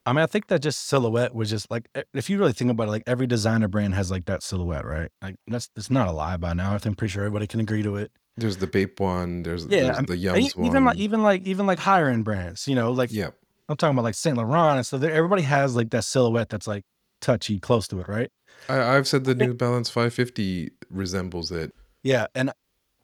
[0.07, 2.87] I mean, I think that just silhouette was just like if you really think about
[2.87, 5.11] it, like every designer brand has like that silhouette, right?
[5.21, 6.73] Like that's it's not a lie by now.
[6.73, 8.11] I think pretty sure everybody can agree to it.
[8.35, 9.43] There's the Bape one.
[9.43, 10.65] There's Yeah, there's the Yums e- one.
[10.65, 13.29] even like even like even like higher end brands, you know, like yeah,
[13.69, 16.67] I'm talking about like Saint Laurent and so There- Everybody has like that silhouette that's
[16.67, 16.83] like
[17.21, 18.29] touchy, close to it, right?
[18.67, 21.73] I, I've said the New Balance 550 resembles it.
[22.03, 22.51] Yeah, and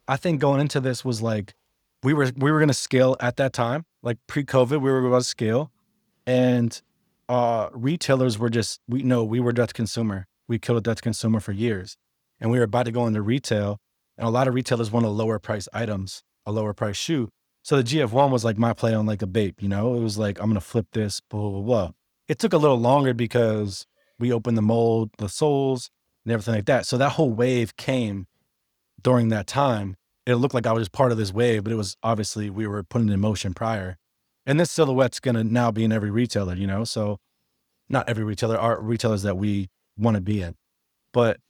[0.08, 1.54] I think going into this was like
[2.02, 5.24] we were we were gonna scale at that time, like pre-COVID, we were about to
[5.24, 5.70] scale,
[6.26, 6.80] and
[7.28, 10.26] uh retailers were just we know we were to consumer.
[10.48, 11.96] We killed to consumer for years,
[12.40, 13.78] and we were about to go into retail,
[14.18, 17.28] and a lot of retailers wanted lower price items, a lower price shoe.
[17.66, 19.96] So the GF1 was like my play on like a Bape, you know.
[19.96, 21.90] It was like I'm gonna flip this, blah blah blah.
[22.28, 23.88] It took a little longer because
[24.20, 25.90] we opened the mold, the soles,
[26.24, 26.86] and everything like that.
[26.86, 28.28] So that whole wave came
[29.02, 31.76] during that time, it looked like I was just part of this wave, but it
[31.76, 33.98] was obviously we were putting in motion prior.
[34.46, 36.84] And this silhouette's gonna now be in every retailer, you know.
[36.84, 37.18] So
[37.88, 40.54] not every retailer are retailers that we want to be in,
[41.12, 41.40] but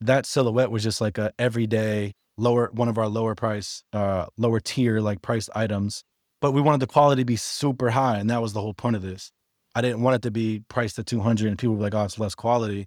[0.00, 4.60] that silhouette was just like a everyday lower one of our lower price, uh, lower
[4.60, 6.04] tier like priced items.
[6.40, 8.96] But we wanted the quality to be super high, and that was the whole point
[8.96, 9.32] of this.
[9.74, 12.18] I didn't want it to be priced at 200 and people were like, oh, it's
[12.18, 12.86] less quality.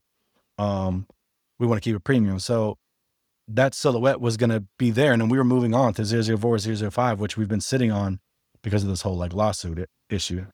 [0.57, 1.05] Um,
[1.60, 2.39] we want to keep it premium.
[2.39, 2.77] So
[3.47, 5.12] that silhouette was going to be there.
[5.12, 8.19] And then we were moving on to 004, 005, which we've been sitting on
[8.62, 10.45] because of this whole like lawsuit issue.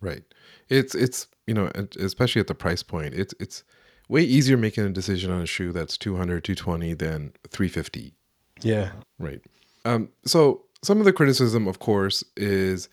[0.00, 0.22] Right.
[0.68, 3.14] It's it's you know especially at the price point.
[3.14, 3.64] It's it's
[4.08, 8.14] way easier making a decision on a shoe that's 200, 220 than 350.
[8.62, 8.92] Yeah.
[9.18, 9.40] Right.
[9.84, 12.88] Um, so some of the criticism, of course, is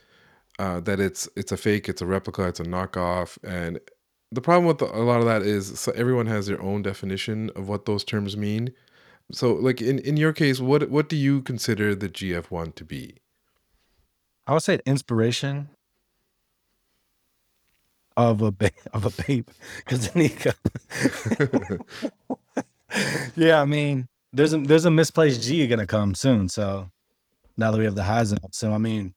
[0.60, 3.80] uh, that it's it's a fake, it's a replica, it's a knockoff, and
[4.32, 7.68] the problem with a lot of that is so everyone has their own definition of
[7.68, 8.72] what those terms mean.
[9.32, 13.18] So, like in, in your case, what what do you consider the GF1 to be?
[14.48, 15.70] I would say inspiration
[18.16, 20.10] of a ba- of a Bape because
[23.36, 26.48] yeah, I mean, there's a there's a misplaced G gonna come soon.
[26.50, 26.90] So
[27.58, 29.14] now that we have the highs up, so I mean,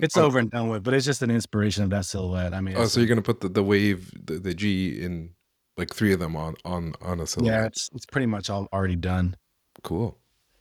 [0.00, 0.24] it's Oh.
[0.24, 0.82] over and done with.
[0.84, 2.54] But it's just an inspiration of that silhouette.
[2.54, 5.30] I mean, Oh, it's- so you're gonna put the, the wave, the, the G in
[5.76, 7.46] like three of them on on on a silhouette.
[7.52, 7.72] yeah, silhouette.
[7.72, 9.36] it's it's pretty much all already done.
[9.82, 10.18] Cool.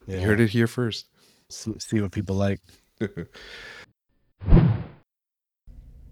[0.07, 1.07] Yeah, You heard it here first.
[1.49, 2.59] See, see what people like.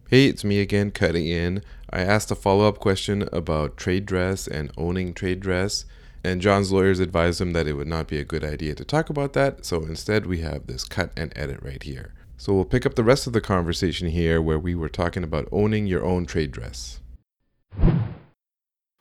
[0.10, 1.62] Hey, it's me again, cutting in.
[1.90, 5.84] I asked a follow up question about trade dress and owning trade dress,
[6.28, 9.10] and John's lawyers advised him that it would not be a good idea to talk
[9.10, 12.14] about that, so instead we have this cut and edit right here.
[12.36, 15.48] So we'll pick up the rest of the conversation here where we were talking about
[15.52, 17.00] owning your own trade dress.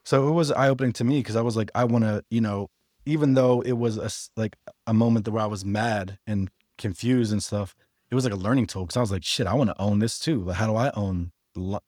[0.05, 2.41] So it was eye opening to me because I was like, I want to, you
[2.41, 2.69] know,
[3.05, 4.09] even though it was a
[4.41, 4.55] like
[4.87, 7.75] a moment where I was mad and confused and stuff,
[8.09, 9.99] it was like a learning tool because I was like, shit, I want to own
[9.99, 10.45] this too.
[10.45, 11.33] Like, how do I own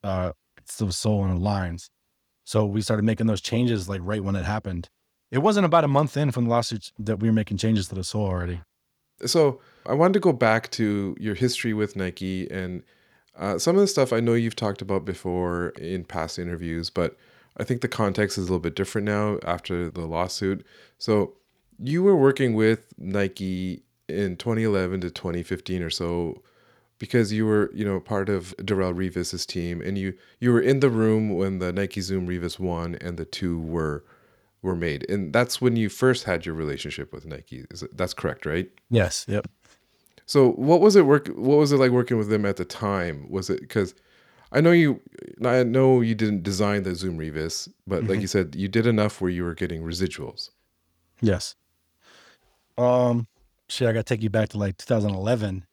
[0.03, 0.33] uh
[0.79, 1.91] the sole and the lines?
[2.45, 4.89] So we started making those changes like right when it happened.
[5.31, 7.95] It wasn't about a month in from the lawsuit that we were making changes to
[7.95, 8.61] the sole already.
[9.27, 12.83] So I wanted to go back to your history with Nike and
[13.37, 17.17] uh, some of the stuff I know you've talked about before in past interviews, but
[17.57, 20.65] I think the context is a little bit different now after the lawsuit.
[20.99, 21.35] So
[21.79, 26.43] you were working with Nike in 2011 to 2015 or so
[26.99, 30.81] because you were you know part of Darrelle Revis's team and you you were in
[30.81, 34.05] the room when the Nike Zoom Revis 1 and the 2 were
[34.63, 38.15] were made and that's when you first had your relationship with Nike is it, that's
[38.15, 39.25] correct right Yes.
[39.29, 39.47] Yep.
[40.27, 41.29] so what was it work?
[41.29, 43.27] What was it like working with them at the time?
[43.31, 43.95] Was it because
[44.51, 45.01] I know you,
[45.45, 48.23] I know you didn't design the Zoom Revis, but like Mhm.
[48.23, 50.49] you said, you did enough where you were getting residuals.
[51.21, 51.55] Yes.
[52.79, 53.27] Um,
[53.69, 55.67] shit, I got to take you back to like 2011.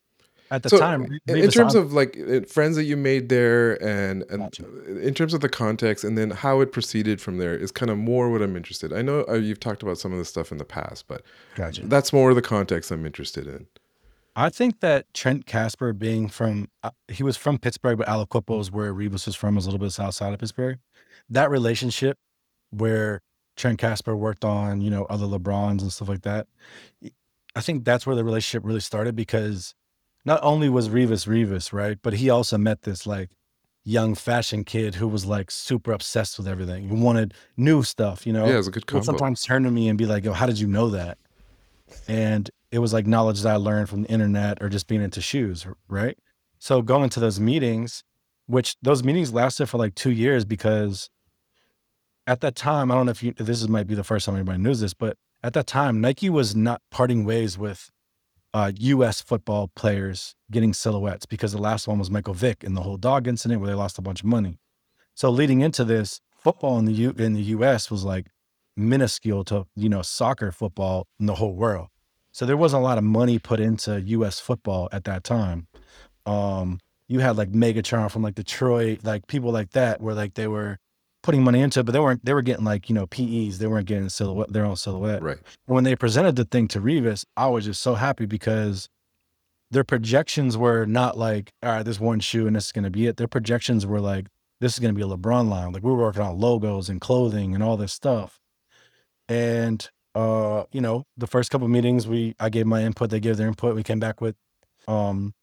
[0.52, 2.16] At the so time, in, terms on- of like
[2.48, 4.66] friends that you made there, and and Gotcha.
[5.00, 7.98] in terms of the context, and then how it proceeded from there is kind of
[7.98, 8.94] more what I'm interested.
[8.94, 11.24] I know uh, you've talked about some of the stuff in the past, but
[11.56, 11.88] gotcha.
[11.88, 13.66] that's more the context I'm interested in.
[14.36, 18.70] I think that Trent Casper being from, uh, he was from Pittsburgh, but Aliquippa is
[18.70, 20.78] where Revis was from, was a little bit outside of Pittsburgh.
[21.30, 22.18] That relationship
[22.72, 23.22] where
[23.56, 26.48] Trent Casper worked on, you know, other LeBrons and stuff like that.
[27.56, 29.74] I think that's where the relationship really started because
[30.26, 31.98] not only was Revis Revis, right?
[32.02, 33.30] But he also met this like
[33.84, 36.90] young fashion kid who was like super obsessed with everything.
[36.90, 38.48] He wanted new stuff, you know?
[38.48, 40.48] Yeah, it was a good would sometimes turn to me and be like, "Yo, how
[40.48, 41.20] did you know that?"
[42.08, 45.22] And it was like knowledge that I learned from the internet or just being into
[45.22, 46.18] shoes, right?
[46.58, 48.04] So going to those meetings,
[48.48, 51.10] which those meetings lasted for like two years because
[52.28, 54.36] at that time, I don't know if you this is, might be the first time
[54.36, 57.92] anybody knows this, but at that time, Nike was not parting ways with
[58.56, 59.20] uh, U.S.
[59.20, 63.28] football players getting silhouettes because the last one was Michael Vick in the whole dog
[63.28, 64.60] incident where they lost a bunch of money.
[65.14, 67.92] So leading into this, football in the U in the U.S.
[67.92, 68.28] was like
[68.78, 71.90] minuscule to you know soccer football in the whole world.
[72.32, 74.40] So there wasn't a lot of money put into U.S.
[74.40, 75.68] football at that time.
[76.26, 80.48] Um, you had like Megatron from like Detroit, like people like that, where like they
[80.48, 80.80] were
[81.26, 82.24] putting money into it, but they weren't.
[82.24, 83.58] They were getting like you know PEs.
[83.58, 85.24] They weren't getting silhouette, their own silhouette.
[85.24, 85.38] Right.
[85.68, 88.88] And when they presented the thing to Revis, I was just so happy because
[89.72, 92.92] their projections were not like, all right, this one shoe and this is going to
[92.92, 93.18] be it.
[93.18, 94.28] Their projections were like,
[94.62, 95.74] this is going to be a LeBron line.
[95.74, 98.40] Like we were working on logos and clothing and all this stuff.
[99.28, 103.38] And uh, you know, the first couple meetings, we I gave my input, they gave
[103.38, 103.76] their input.
[103.76, 104.36] We came back with
[104.88, 105.34] um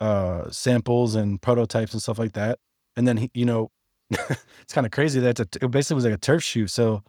[0.00, 2.58] uh samples and prototypes and stuff like that.
[2.96, 3.70] And then he, you know,
[4.62, 6.66] it's kind of crazy that a, it basically was like a turf shoe.
[6.66, 7.02] So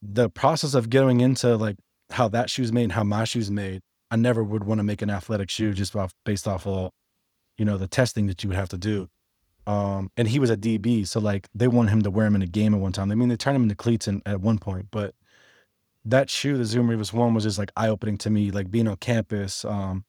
[0.00, 1.76] the process of going into like
[2.10, 5.02] how that shoe's made and how my shoe's made, I never would want to make
[5.02, 6.90] an athletic shoe just off based off of,
[7.56, 9.08] you know, the testing that you would have to do.
[9.66, 12.42] Um, and he was a DB, so like they wanted him to wear him in
[12.42, 13.12] a game at one time.
[13.12, 15.14] I mean, they turned him into cleats in, at one point, but
[16.04, 18.50] that shoe, the Zoom Revis one, was just like eye opening to me.
[18.50, 20.04] Like being on campus, um,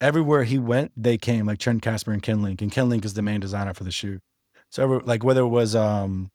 [0.00, 1.46] everywhere he went, they came.
[1.46, 3.90] Like Trent Casper and Ken Link, and Ken Link is the main designer for the
[3.90, 4.20] shoe.
[4.74, 6.32] So like whether it was um,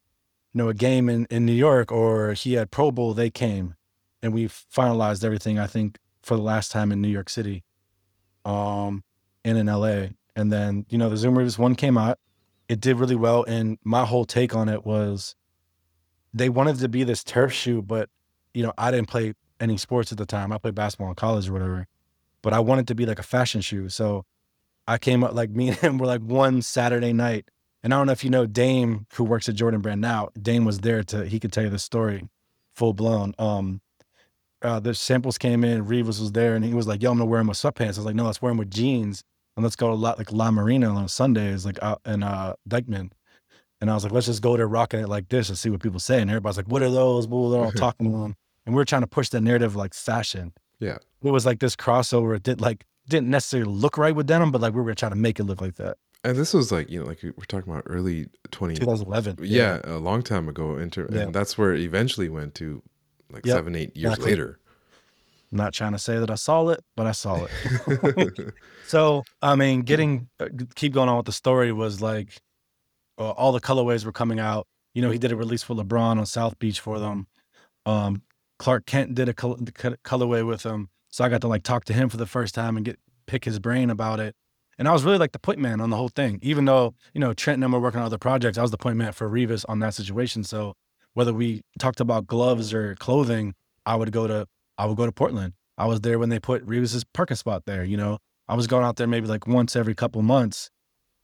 [0.54, 3.74] you know, a game in in New York or he had Pro Bowl, they came,
[4.22, 5.58] and we finalized everything.
[5.58, 7.64] I think for the last time in New York City,
[8.46, 9.04] um,
[9.44, 10.06] and in LA.
[10.34, 12.18] And then you know the Zoom Revis one came out.
[12.66, 15.34] It did really well, and my whole take on it was
[16.32, 18.08] they wanted to be this turf shoe, but
[18.54, 20.50] you know I didn't play any sports at the time.
[20.50, 21.88] I played basketball in college or whatever,
[22.40, 23.90] but I wanted to be like a fashion shoe.
[23.90, 24.24] So
[24.88, 27.44] I came up like me and him were like one Saturday night.
[27.82, 30.28] And I don't know if you know Dame, who works at Jordan Brand now.
[30.40, 32.28] Dame was there to he could tell you the story,
[32.74, 33.34] full blown.
[33.38, 33.80] Um,
[34.62, 35.86] uh, the samples came in.
[35.86, 38.00] Revis was there, and he was like, "Yo, I'm gonna wear them with sweatpants." I
[38.00, 39.24] was like, "No, let's wear them with jeans,
[39.56, 43.12] and let's go to lot like La Marina on Sundays, like out in uh, Dyckman."
[43.80, 45.80] And I was like, "Let's just go there rocking it like this and see what
[45.80, 48.74] people say." And everybody's like, "What are those?" Blah, They're all talking to them, and
[48.74, 50.52] we were trying to push the narrative like fashion.
[50.78, 50.98] Yeah.
[51.22, 52.36] It was like this crossover.
[52.36, 55.16] It did like didn't necessarily look right with denim, but like we were trying to
[55.16, 55.96] make it look like that.
[56.22, 59.38] And this was like, you know, like we're talking about early 20, 2011.
[59.42, 60.76] yeah, a long time ago.
[60.76, 61.20] Inter- Yeah.
[61.22, 62.82] And that's where it eventually went to
[63.30, 64.30] like Yep, seven, eight years exactly.
[64.32, 64.58] later.
[65.52, 68.54] Not trying to say that I saw it, but I saw it.
[68.86, 72.40] So, I mean, getting uh, keep going on with the story was like
[73.18, 74.66] uh, all the colorways were coming out.
[74.94, 77.28] You know, he did a release for LeBron on South Beach for them.
[77.86, 78.22] Um,
[78.58, 81.92] Clark Kent did a col- colorway with him, so I got to like talk to
[81.92, 84.34] him for the first time and get pick his brain about it.
[84.80, 87.20] And I was really like the point man on the whole thing, even though you
[87.20, 88.56] know Trent and I were working on other projects.
[88.56, 90.42] I was the point man for Revis on that situation.
[90.42, 90.72] So
[91.12, 95.12] whether we talked about gloves or clothing, I would go to I would go to
[95.12, 95.52] Portland.
[95.76, 97.84] I was there when they put Revis's parking spot there.
[97.84, 100.70] You know, I was going out there maybe like once every couple months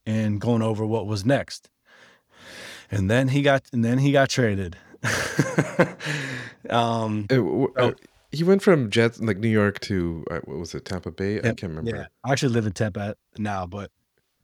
[0.04, 1.70] and going over what was next.
[2.90, 4.76] And then he got and then he got traded.
[6.68, 7.94] um w- Oh.
[8.36, 11.38] He went from Jets, like New York to, uh, what was it, Tampa Bay?
[11.38, 11.90] I can't remember.
[11.90, 13.90] yeah, I actually live in Tampa now, but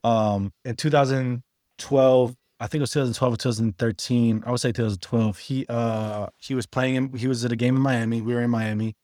[0.05, 5.67] um in 2012, I think it was 2012 or 2013, I would say 2012, he
[5.69, 8.23] uh he was playing in, he was at a game in Miami.
[8.23, 8.95] We were in Miami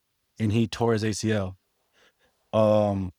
[0.41, 1.55] and he tore his ACL.
[2.53, 3.13] Um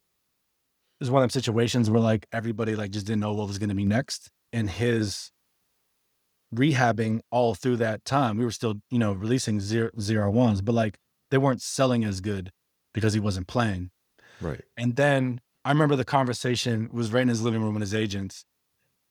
[0.99, 3.59] it was one of them situations where like everybody like just didn't know what was
[3.59, 5.31] going to be next and his
[6.53, 10.73] rehabbing all through that time we were still you know releasing zero zero ones but
[10.73, 10.97] like
[11.31, 12.51] they weren't selling as good
[12.93, 13.91] because he wasn't playing
[14.41, 14.61] Right.
[14.77, 18.45] and then i remember the conversation was right in his living room with his agents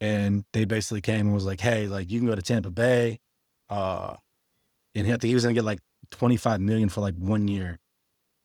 [0.01, 3.21] and they basically came and was like hey like you can go to tampa bay
[3.71, 4.15] uh
[4.95, 7.79] and he, I think he was gonna get like 25 million for like one year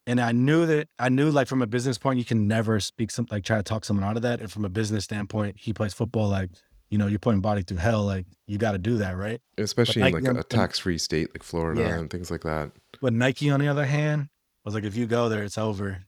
[0.05, 3.09] and I knew that I knew like from a business point, you can never speak
[3.09, 4.41] some like try to talk someone out of that.
[4.41, 6.49] And from a business standpoint, he plays football like,
[6.93, 8.03] you know, you're putting body through hell.
[8.05, 9.41] Like you got to do that, right?
[9.57, 11.97] Especially in like a tax free state like Florida Yeah.
[11.97, 12.71] and things like that.
[13.01, 14.27] But Nike, on the other hand,
[14.63, 16.03] was like, if you go there, it's over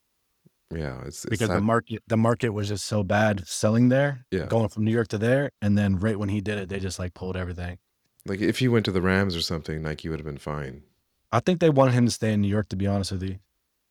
[0.72, 1.00] Yeah.
[1.02, 4.46] It's, it's because the market the market was just so bad selling there, Yeah.
[4.46, 5.50] going from New York to there.
[5.62, 7.80] And then right when he did it, they just like pulled everything.
[8.28, 10.84] like if he went to the Rams or something, Nike would have been fine.
[11.32, 13.38] I think they wanted him to stay in New York, to be honest with you,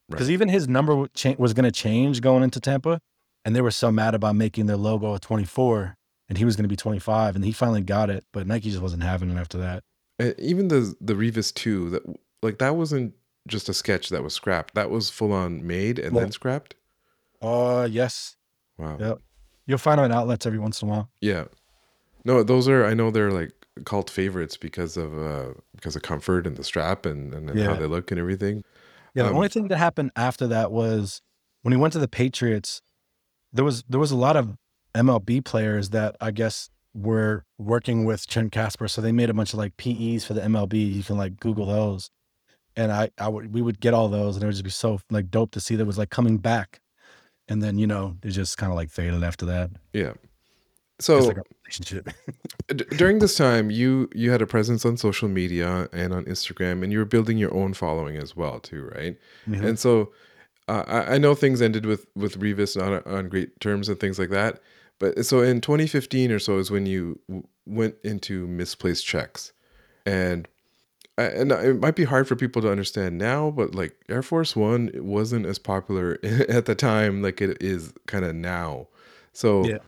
[0.08, 0.32] because Right.
[0.34, 3.00] even his number was going to change going into Tampa,
[3.44, 5.96] and they were so mad about making their logo a 24,
[6.28, 8.82] and he was going to be 25, and he finally got it, but Nike just
[8.82, 9.82] wasn't having it after that.
[10.20, 12.02] Uh, even the the Revis two that
[12.42, 13.14] like that wasn't
[13.48, 14.74] just a sketch that was scrapped.
[14.74, 16.76] That was full on made and Well- then scrapped.
[17.42, 18.36] Uh, yes,
[18.78, 18.96] Wow.
[18.98, 19.18] Yep.
[19.66, 21.10] you'll find them in outlets every once in a while.
[21.20, 21.44] Yeah.
[22.24, 23.52] No, those are I know they're like
[23.84, 27.74] cult favorites because of uh because of comfort and the strap and, and how Yeah.
[27.74, 28.62] they look and everything.
[29.14, 31.20] Yeah, the Um, only thing that happened after that was
[31.62, 32.80] when he went to the Patriots,
[33.52, 34.56] there was there was a lot of
[34.94, 39.52] MLB players that I guess were working with Trent Casper, so they made a bunch
[39.52, 40.94] of like PEs for the MLB.
[40.94, 42.10] You can like Google those,
[42.76, 45.00] and I I would we would get all those, and it would just be so
[45.10, 46.80] like dope to see that was like coming back,
[47.48, 49.70] and then you know it just kind of like faded after that.
[49.92, 50.12] Yeah.
[51.00, 52.08] So like a relationship.
[52.68, 56.84] d- during this time, you you had a presence on social media and on Instagram,
[56.84, 59.16] and you were building your own following as well, too, right?
[59.48, 59.64] Mhm.
[59.64, 60.12] And so
[60.68, 64.20] uh, I, I know things ended with with Revis on on great terms and things
[64.20, 64.60] like that.
[64.98, 69.52] But so in 2015 or so is when you w- went into misplaced checks,
[70.06, 70.46] and
[71.18, 74.54] I- and it might be hard for people to understand now, but like Air Force
[74.56, 76.18] One it wasn't as popular
[76.48, 78.88] at the time like it is kind of now.
[79.32, 79.78] So Yeah.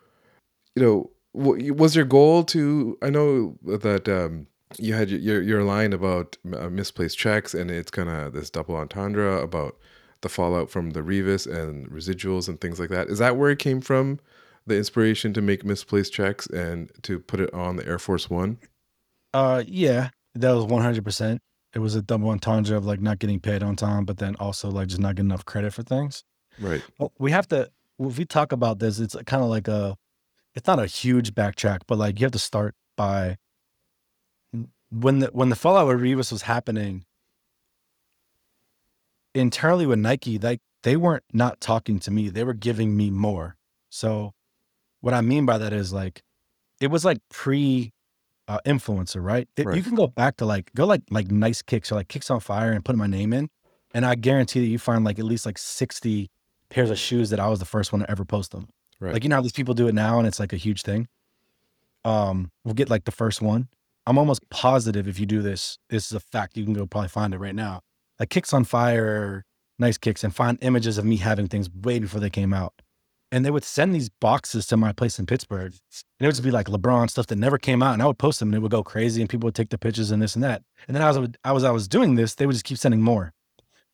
[0.75, 2.99] you know, w- was your goal to?
[3.03, 4.47] I know that um,
[4.79, 8.51] you had your your your line about uh, misplaced checks, and it's kind of this
[8.51, 9.77] double entendre about
[10.23, 13.09] the fallout from the Revis and residuals and things like that.
[13.09, 14.19] Is that where it came from?
[14.67, 18.59] The inspiration to make misplaced checks and to put it on the Air Force One.
[19.33, 21.41] Uh, yeah, that was one hundred percent.
[21.75, 24.71] It was a double entendre of like not getting paid on time, but then also
[24.71, 26.25] like just not getting enough credit for things.
[26.59, 26.83] Right.
[26.99, 29.97] Well, we have to if we talk about this, it's kind of like a
[30.55, 33.37] it's not a huge backtrack, but like you have to start by
[34.91, 37.05] when the when the fallout with Revis was happening
[39.35, 42.29] internally with Nike, like they weren't not talking to me.
[42.29, 43.57] They were giving me more.
[43.91, 44.33] So
[45.07, 46.23] what I mean by that is like
[46.81, 47.93] it was like pre
[48.49, 49.49] uh, influencer, right?
[49.57, 49.77] It- Right.
[49.77, 52.41] You can go back to like go like like nice kicks or like kicks on
[52.41, 53.49] fire and put my name in,
[53.95, 56.31] and I guarantee that you find like at least like sixty
[56.69, 58.69] pairs of shoes that I was the first one to ever post them.
[59.01, 59.13] Right.
[59.15, 61.07] Like you know how these people do it now, and it's like a huge thing.
[62.05, 63.69] Um, we'll get like the first one.
[64.07, 66.57] I'm almost positive if you do this, this is a fact.
[66.57, 67.81] You can go probably find it right now.
[68.21, 69.45] Like kicks on fire,
[69.79, 72.73] nice kicks, and find images of me having things way before they came out.
[73.37, 75.75] And they would send these boxes to my place in Pittsburgh.
[75.75, 77.93] And it would just be like LeBron stuff that never came out.
[77.93, 79.77] And I would post them and it would go crazy and people would take the
[79.77, 80.63] pictures and this and that.
[80.89, 82.79] And then as I was, I was, I was doing this, they would just keep
[82.79, 83.35] sending more.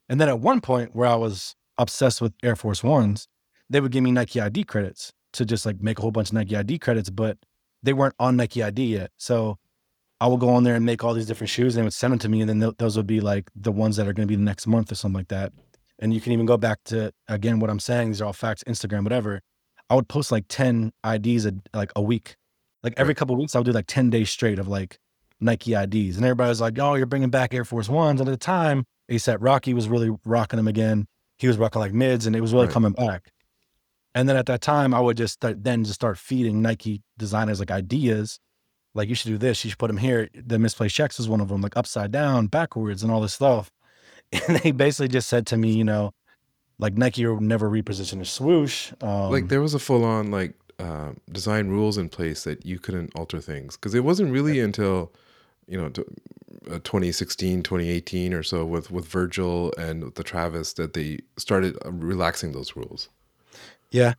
[0.08, 3.26] And then at one point where I was obsessed with Air Force Ones,
[3.68, 6.34] they would give me Nike ID credits to just like make a whole bunch of
[6.34, 7.36] Nike ID credits, but
[7.82, 9.10] they weren't on Nike ID yet.
[9.16, 9.58] So
[10.20, 12.12] I would go on there and make all these different shoes and they would send
[12.12, 12.42] them to me.
[12.42, 14.42] And then th- those would be like the ones that are going to be the
[14.42, 15.52] next month or something like that.
[16.02, 18.64] And you can even go back to, again, what I'm saying, these are all facts,
[18.64, 19.40] Instagram, whatever.
[19.88, 22.34] I would post like 10 IDs a, like a week.
[22.82, 24.98] Like every couple of weeks, I would do like 10 days straight of like
[25.40, 26.16] Nike IDs.
[26.16, 28.20] And everybody was like, oh, you're bringing back Air Force Ones.
[28.20, 31.06] And at the time, ASAP Rocky was really rocking them again.
[31.38, 32.72] He was rocking like mids and it was really Right.
[32.74, 33.30] coming back.
[34.14, 37.60] And then at that time, I would just start, then just start feeding Nike designers
[37.60, 38.40] like ideas.
[38.94, 40.28] Like you should do this, you should put them here.
[40.34, 43.70] The misplaced checks is one of them, like upside down, backwards, and all this stuff.
[44.48, 46.14] And they basically just said to me, you know,
[46.78, 48.92] like Nike will never reposition a swoosh.
[49.00, 52.78] Um, like there was a full on like uh, design rules in place that you
[52.78, 55.12] couldn't alter things because it wasn't really until
[55.68, 56.02] you know t-
[56.68, 61.76] uh, 2016 2018 or so with with virgil and with the travis that they started
[61.84, 63.08] uh, relaxing those rules
[63.92, 64.14] yeah.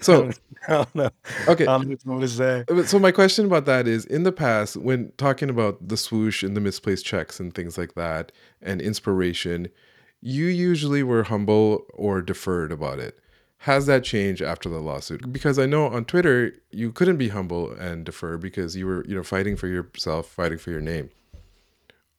[0.00, 0.30] So
[0.68, 1.10] I don't know.
[1.48, 1.66] okay.
[1.66, 2.64] I don't know what to say.
[2.86, 6.56] So my question about that is in the past when talking about the swoosh and
[6.56, 8.32] the misplaced checks and things like that
[8.62, 9.68] and inspiration
[10.26, 13.18] you usually were humble or deferred about it.
[13.58, 15.30] Has that changed after the lawsuit?
[15.30, 19.14] Because i know on twitter you couldn't be humble and defer because you were you
[19.14, 21.10] know fighting for yourself fighting for your name.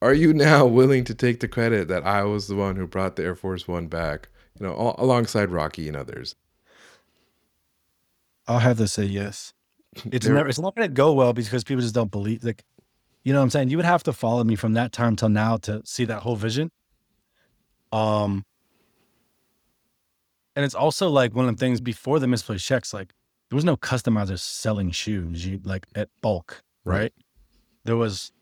[0.02, 3.16] Are you now willing to take the credit that i was the one who brought
[3.16, 4.28] the air force one back
[4.58, 6.34] you know al- alongside rocky and others
[8.48, 9.52] I'll have to say yes.
[10.12, 12.62] It's never it's not gonna go well because people just don't believe like
[13.24, 13.70] you know what I'm saying?
[13.70, 16.36] You would have to follow me from that time till now to see that whole
[16.36, 16.70] vision.
[17.92, 18.44] Um
[20.54, 23.12] and it's also like one of the things before the misplaced checks, like
[23.50, 26.98] there was no customizers selling shoes, you like at bulk, Right.
[26.98, 27.12] right?
[27.84, 28.32] There was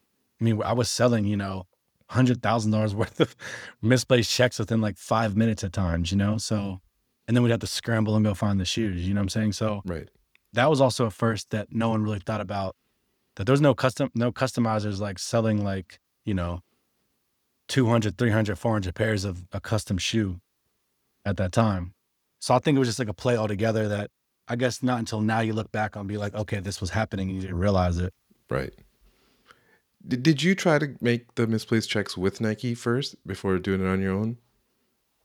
[0.41, 1.67] I mean, I was selling, you know,
[2.11, 3.35] hundred thousand dollars worth of
[3.83, 6.39] misplaced checks within like five minutes at times, you know?
[6.39, 6.81] So
[7.27, 9.29] and then we'd have to scramble and go find the shoes, you know what I'm
[9.31, 9.53] saying?
[9.53, 10.09] So right
[10.55, 12.75] that was also a first that no one really thought about
[13.37, 16.61] that there's no custom no customizers like selling like you know
[17.69, 20.41] 200 300 400 pairs of a custom shoe
[21.25, 21.93] at that time
[22.41, 24.11] so i think it was just like a play altogether that
[24.49, 27.29] i guess not until now you look back and be like okay this was happening
[27.29, 28.13] and you didn't realize it
[28.51, 28.75] Right.
[30.07, 33.89] Did, did you try to make the misplaced checks with Nike first before doing it
[33.89, 34.39] on your own?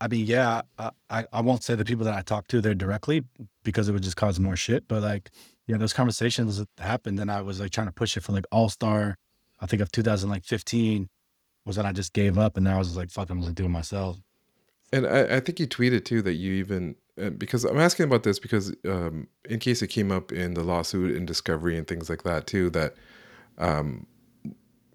[0.01, 0.61] i mean yeah
[1.09, 3.23] I, I won't say the people that i talked to there directly
[3.63, 5.29] because it would just cause more shit but like
[5.67, 8.69] yeah those conversations happened and i was like trying to push it for like all
[8.69, 9.17] star
[9.59, 11.09] i think of 2015
[11.65, 13.69] was when i just gave up and now i was like fuck i'm just doing
[13.69, 14.17] it myself
[14.93, 18.23] And I, I think you tweeted too that you even uh, because I'm asking about
[18.23, 22.09] this because um, in case it came up in the lawsuit and discovery and things
[22.09, 22.95] like that too that
[23.57, 24.07] um,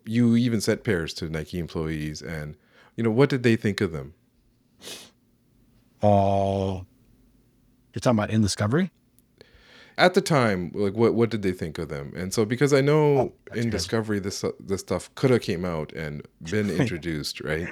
[0.04, 2.56] you even sent pairs to Nike employees and
[2.96, 4.14] you know what did they think of them?
[6.02, 6.84] Oh,
[7.92, 8.90] you're talking about in discovery?
[9.96, 12.12] At the time, like what what did they think of them?
[12.16, 13.70] And so because I know Oh, in good.
[13.70, 17.68] discovery this this stuff could have came out and been introduced, right?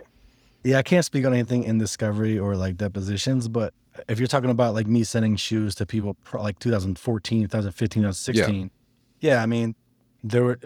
[0.64, 3.74] Yeah, I can't speak on anything in discovery or like depositions, but
[4.09, 8.70] if you're talking about like me sending shoes to people pro- like 2014, 2015, 2016,
[9.20, 9.74] yeah, I mean,
[10.22, 10.59] there were,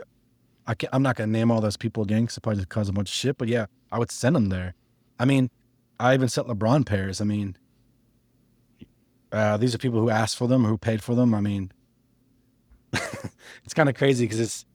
[0.67, 2.69] I can't, I'm not going to name all those people again because it probably just
[2.69, 4.75] cause a bunch of shit, but yeah, I would send them there.
[5.19, 5.51] I mean,
[6.01, 7.21] I even sent LeBron pairs.
[7.21, 7.57] I mean,
[9.33, 11.35] uh, these are people who asked for them, who paid for them.
[11.35, 11.73] I mean,
[12.93, 14.67] it's kind of crazy because it's,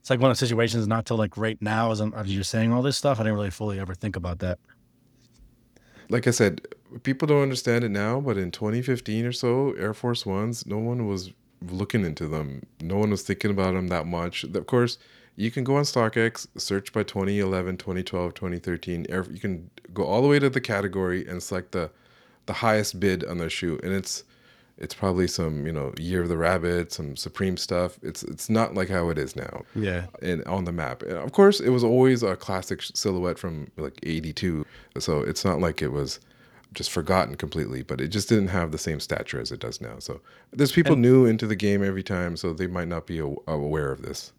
[0.00, 2.44] it's like one of the situations not till like right now as, I'm, as you're
[2.44, 3.18] saying all this stuff.
[3.18, 4.58] I didn't really fully ever think about that.
[6.08, 6.60] like I said,
[7.02, 11.06] people don't understand it now, but in 2015 or so, Air Force Ones, no one
[11.06, 11.32] was
[11.62, 12.62] looking into them.
[12.80, 14.44] No one was thinking about them that much.
[14.44, 14.98] Of course,
[15.36, 19.06] you can go on StockX, search by 2011, 2012, 2013.
[19.10, 21.90] You can go all the way to the category and select the
[22.46, 24.22] the highest bid on their shoe, and it's
[24.78, 27.98] it's probably some you know Year of the Rabbit, some Supreme stuff.
[28.02, 30.06] It's it's not like how it is now Yeah.
[30.22, 31.02] and on the map.
[31.02, 34.64] And of course, it was always a classic silhouette from like '82,
[34.98, 36.20] so it's not like it was
[36.72, 37.82] just forgotten completely.
[37.82, 39.98] But it just didn't have the same stature as it does now.
[39.98, 40.20] So
[40.52, 44.02] there's people new into the game every time, so they might not be aware of
[44.02, 44.32] this.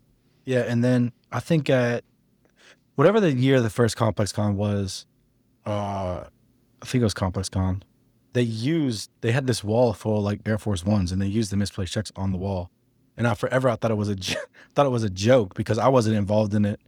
[0.48, 2.06] Yeah, and then I think at
[2.96, 5.06] whatever the year the first Complex Con was,
[5.66, 6.24] uh,
[6.82, 7.84] I think it was Complex Con.
[8.32, 11.52] They used they had this wall full of like Air Force Ones, and they used
[11.52, 12.72] the misplaced checks on the wall.
[13.18, 14.16] And I forever I thought it was a
[14.74, 16.80] thought it was a joke because I wasn't involved in it.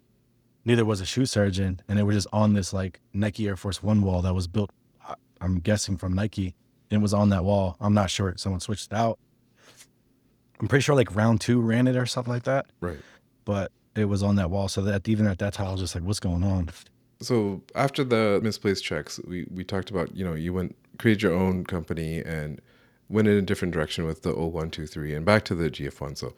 [0.63, 3.83] Neither was a shoe surgeon, and it was just on this like Nike Air Force
[3.83, 4.71] One wall that was built.
[5.41, 6.55] I'm guessing from Nike.
[6.89, 7.75] And it was on that wall.
[7.81, 8.33] I'm not sure.
[8.37, 9.19] Someone switched it out.
[10.59, 12.99] I'm pretty sure like round two ran it or something like that Right.
[13.49, 14.67] But it was on that wall.
[14.67, 16.69] So that even at that time, I was just like, "What's going on?"
[17.19, 21.33] So after the misplaced checks, we we talked about you know you went created your
[21.33, 22.61] own company and
[23.09, 26.15] went in a different direction with the 0123 and back to the GF1.
[26.15, 26.35] So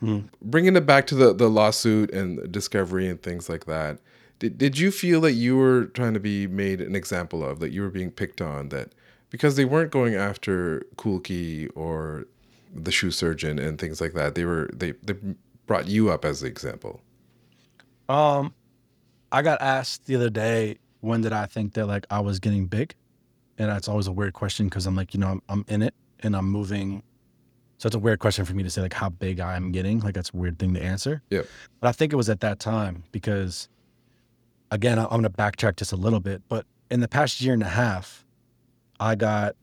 [0.00, 0.18] hmm.
[0.42, 3.98] bringing it back to the the lawsuit and discovery and things like that.
[4.38, 7.70] Did, did you feel that you were trying to be made an example of that
[7.70, 8.92] you were being picked on that
[9.30, 12.26] because they weren't going after Kool Kiy or
[12.74, 15.14] the shoe surgeon and things like that they were they they
[15.66, 17.00] brought you up as the example
[18.08, 18.54] Um,
[19.30, 22.66] I got asked the other day when did I think that like I was getting
[22.66, 22.94] big,
[23.58, 25.94] and that's always a weird question because I'm like, you know, I'm, I'm in it
[26.20, 27.02] and I'm moving.
[27.78, 30.00] So it's a weird question for me to say like how big I am getting.
[30.00, 31.22] Like that's a weird thing to answer.
[31.30, 31.46] Yep.
[31.80, 33.68] But I think it was at that time because,
[34.70, 36.42] again, I'm going to backtrack just a little bit.
[36.48, 38.24] But in the past year and a half,
[39.00, 39.56] I got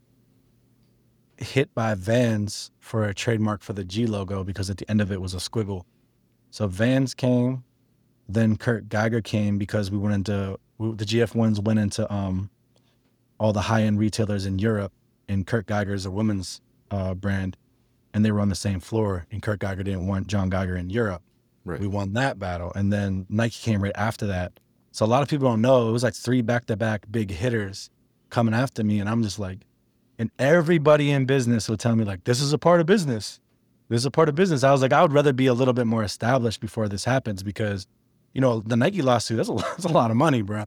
[1.42, 5.12] hit by Vans for a trademark for the G logo because at the end of
[5.12, 5.84] it was a squiggle.
[6.52, 7.64] So Vans came,
[8.28, 12.50] then Kurt Geiger came because we went into the GF ones went into um
[13.40, 14.92] all the high end retailers in Europe,
[15.28, 16.62] and Kurt Geiger is a women's
[16.92, 17.58] uh, brand,
[18.14, 19.26] and they were on the same floor.
[19.32, 21.22] And Kurt Geiger didn't want John Geiger in Europe.
[21.64, 24.60] right We won that battle, and then Nike came right after that.
[24.92, 27.32] So a lot of people don't know it was like three back to back big
[27.32, 27.90] hitters
[28.30, 29.60] coming after me, and I'm just like,
[30.20, 33.39] and everybody in business will tell me like, this is a part of business.
[33.88, 34.63] This is a part of business.
[34.63, 37.41] I was like, I would rather be a little bit more established before this happens
[37.41, 37.88] because,
[38.34, 40.65] you know, the Nike lawsuit that's a that's a lot of money, bro.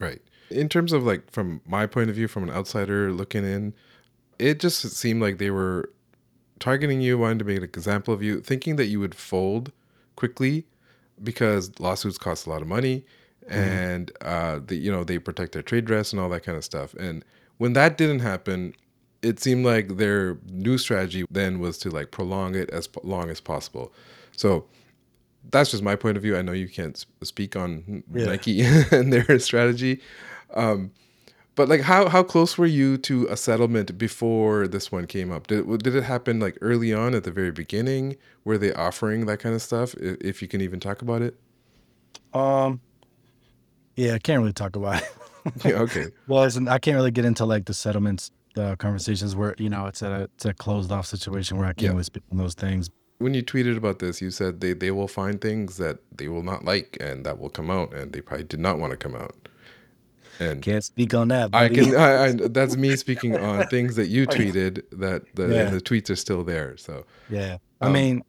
[0.00, 0.22] Right.
[0.50, 3.74] In terms of like from my point of view, from an outsider looking in,
[4.38, 5.90] it just seemed like they were
[6.60, 9.72] targeting you, wanting to make an example of you, thinking that you would fold
[10.14, 10.64] quickly
[11.22, 13.04] because lawsuits cost a lot of money
[13.48, 16.64] and uh the, you know they protect their trade dress and all that kind of
[16.64, 16.94] stuff.
[16.94, 17.24] And
[17.58, 18.74] when that didn't happen,
[19.22, 23.40] it seemed like their new strategy then was to like prolong it as long as
[23.40, 23.92] possible.
[24.36, 24.66] So
[25.50, 26.36] that's just my point of view.
[26.36, 28.26] I know you can't speak on Yeah.
[28.26, 28.62] Nike
[28.92, 30.00] and their strategy,
[30.54, 30.92] um,
[31.54, 35.48] but like, how how close were you to a settlement before this one came up?
[35.48, 38.16] Did it, did it happen like early on at the very beginning?
[38.44, 39.94] Were they offering that kind of stuff?
[39.94, 41.36] If, if you can even talk about it.
[42.32, 42.80] Um,
[43.96, 45.08] yeah, I can't really talk about it.
[45.64, 46.06] Yeah, okay.
[46.28, 50.00] well, I can't really get into like the settlements, the conversations where you know it's
[50.00, 51.88] a it's a closed off situation where I can't Yeah.
[51.90, 52.90] really speak on those things.
[53.18, 56.44] When you tweeted about this, you said they, they will find things that they will
[56.44, 59.16] not like and that will come out, and they probably did not want to come
[59.16, 59.34] out.
[60.38, 61.50] And Can't speak on that.
[61.52, 61.94] I can.
[61.96, 64.82] I, I, that's me speaking on things that you tweeted.
[64.92, 65.70] That the, Yeah.
[65.70, 66.76] the tweets are still there.
[66.76, 67.58] So Yeah.
[67.80, 68.22] I Um, mean,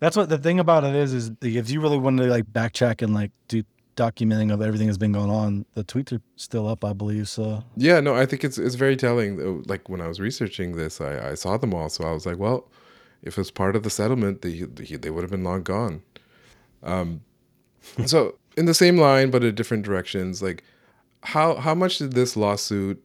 [0.00, 3.00] that's what the thing about it is, is if you really want to like backtrack
[3.02, 3.62] and like do
[3.98, 5.66] documenting of everything that's been going on.
[5.74, 7.28] The tweets are still up, I believe.
[7.28, 9.62] So Yeah, no, I think it's it's very telling.
[9.64, 12.38] Like when I was researching this, I, I saw them all, so I was like,
[12.38, 12.70] well,
[13.22, 16.02] if it's part of the settlement, they they, they would have been long gone.
[16.82, 17.22] Um,
[18.06, 20.62] so in the same line, but in different directions, like
[21.24, 23.02] how how much did this lawsuit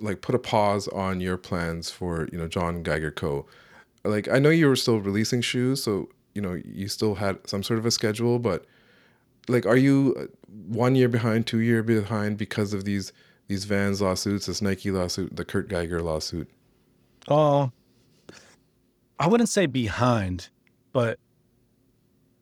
[0.00, 3.46] like put a pause on your plans for you know John Geiger Co.
[4.04, 7.62] Like I know you were still releasing shoes, so you know you still had some
[7.62, 8.66] sort of a schedule, but
[9.48, 10.24] like are you uh,
[10.68, 13.12] one year behind, two year behind because of these
[13.46, 16.48] these Vans lawsuits, this Nike lawsuit, the Kurt Geiger lawsuit?
[17.28, 17.72] Oh,
[19.18, 20.48] I wouldn't say behind,
[20.92, 21.18] but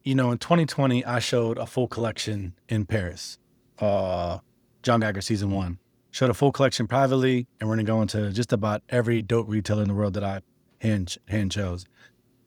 [0.04, 3.38] you know, in 2020, I showed a full collection in Paris.
[3.78, 4.38] Uh,
[4.82, 5.78] John Geiger season one.
[6.10, 9.82] Showed a full collection privately, and we're gonna go into just about every dope retailer
[9.82, 10.40] in the world that I
[10.80, 11.86] hand hand chose.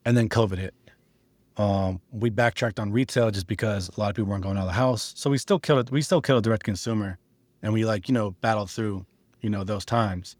[0.06, 0.76] And then COVID hit.
[1.58, 4.68] Um, we backtracked on retail just because a lot of people weren't going out of
[4.68, 5.14] the house.
[5.16, 5.91] So we still killed it.
[5.91, 7.18] We still killed direct consumer,
[7.62, 9.06] and we like you know battled through
[9.41, 10.36] you know those times.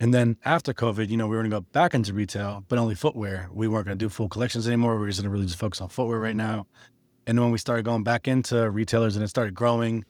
[0.00, 2.94] And then after COVID, you know, we were gonna go back into retail, but only
[2.94, 3.48] footwear.
[3.52, 4.94] We weren't gonna do full collections anymore.
[4.94, 6.66] We were just gonna really just focus on footwear right now.
[7.26, 10.04] And then when we started going back into retailers and it started growing,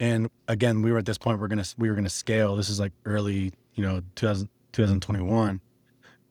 [0.00, 2.56] and again, we were at this point we're gonna we were gonna scale.
[2.56, 5.60] This is like early, you know, 2000, 2021.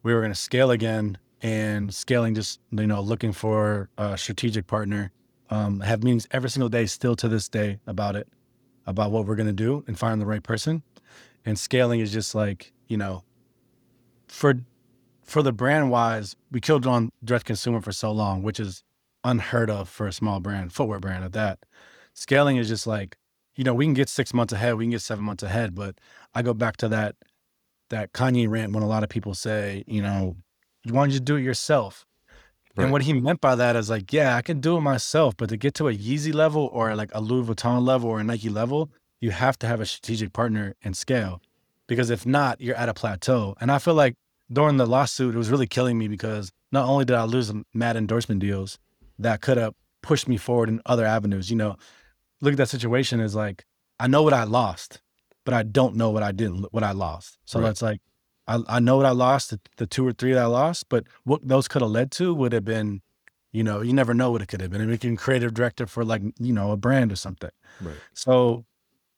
[0.03, 5.11] We were gonna scale again and scaling just you know looking for a strategic partner.
[5.49, 8.29] Um, have meetings every single day, still to this day about it,
[8.85, 10.81] about what we're gonna do and find the right person.
[11.45, 13.23] And scaling is just like you know,
[14.27, 14.55] for
[15.23, 18.83] for the brand wise, we killed on direct consumer for so long, which is
[19.23, 21.59] unheard of for a small brand, footwear brand at that.
[22.13, 23.17] Scaling is just like,
[23.55, 25.95] you know, we can get six months ahead, we can get seven months ahead, but
[26.33, 27.15] I go back to that
[27.89, 30.37] that Kanye rant when a lot of people say, you know,
[30.83, 32.05] you want you to do it yourself.
[32.75, 32.85] Right.
[32.85, 35.49] And what he meant by that is like, yeah, I can do it myself, but
[35.49, 38.49] to get to a Yeezy level or like a Louis Vuitton level or a Nike
[38.49, 41.41] level, you have to have a strategic partner and scale
[41.87, 43.55] because if not, you're at a plateau.
[43.59, 44.15] And I feel like
[44.51, 47.97] during the lawsuit, it was really killing me because not only did I lose mad
[47.97, 48.79] endorsement deals
[49.19, 51.75] that could have pushed me forward in other avenues, you know,
[52.39, 53.65] look at that situation is like,
[53.99, 55.01] I know what I lost,
[55.43, 57.37] but I don't know what I didn't, what I lost.
[57.45, 57.67] So Right.
[57.67, 58.01] that's like,
[58.51, 61.05] I, I know what I lost, the, the two or three that I lost, but
[61.23, 63.01] what those could have led to would have been,
[63.53, 64.81] you know, you never know what it could have been.
[64.81, 67.51] And we can creative director for like, you know, a brand or something.
[67.79, 67.95] Right.
[68.13, 68.65] So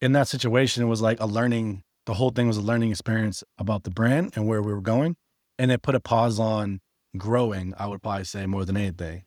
[0.02, 3.44] in that situation, it was like a learning, the whole thing was a learning experience
[3.58, 5.16] about the brand and where we were going.
[5.58, 6.82] And it put a pause on
[7.18, 9.24] growing, I would probably say more than anything.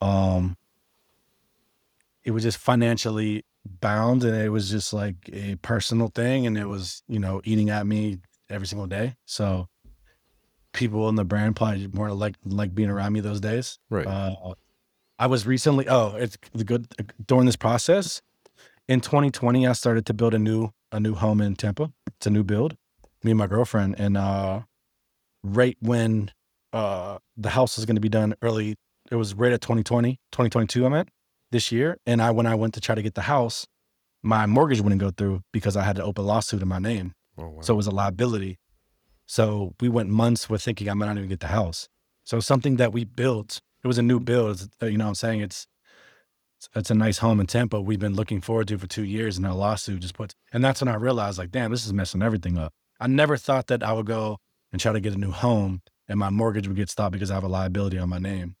[0.00, 0.56] Um
[2.24, 3.44] it was just financially
[3.80, 7.70] bound and it was just like a personal thing and it was, you know, eating
[7.70, 8.18] at me
[8.50, 9.16] every single day.
[9.26, 9.68] So
[10.72, 13.78] people in the brand probably more like like being around me those days.
[13.90, 14.06] Right.
[14.06, 14.54] Uh,
[15.18, 15.88] I was recently.
[15.88, 16.86] Oh, it's the good
[17.26, 18.22] during this process.
[18.86, 21.92] In 2020, I started to build a new a new home in Tampa.
[22.06, 22.76] It's a new build.
[23.24, 24.60] Me and my girlfriend, and uh,
[25.42, 26.30] right when
[26.72, 28.76] uh the house was going to be done early,
[29.10, 30.86] it was right at 2020, 2022.
[30.86, 31.08] I meant
[31.50, 33.66] this year, and I when I went to try to get the house,
[34.22, 37.14] my mortgage wouldn't go through because I had to open a lawsuit in my name.
[37.38, 37.60] Oh wow.
[37.62, 38.58] So it was a liability.
[39.26, 41.88] So we went months with thinking I might not even get the house.
[42.24, 44.68] So something that we built, it was a new build.
[44.82, 45.40] uh, You know what I'm saying?
[45.40, 45.66] It's
[46.74, 47.80] it's a nice home in Tampa.
[47.80, 50.80] We've been looking forward to for two years and a lawsuit just puts and that's
[50.80, 52.72] when I realized like, damn, this is messing everything up.
[53.00, 54.38] I never thought that I would go
[54.72, 57.34] and try to get a new home and my mortgage would get stopped because I
[57.34, 58.56] have a liability on my name.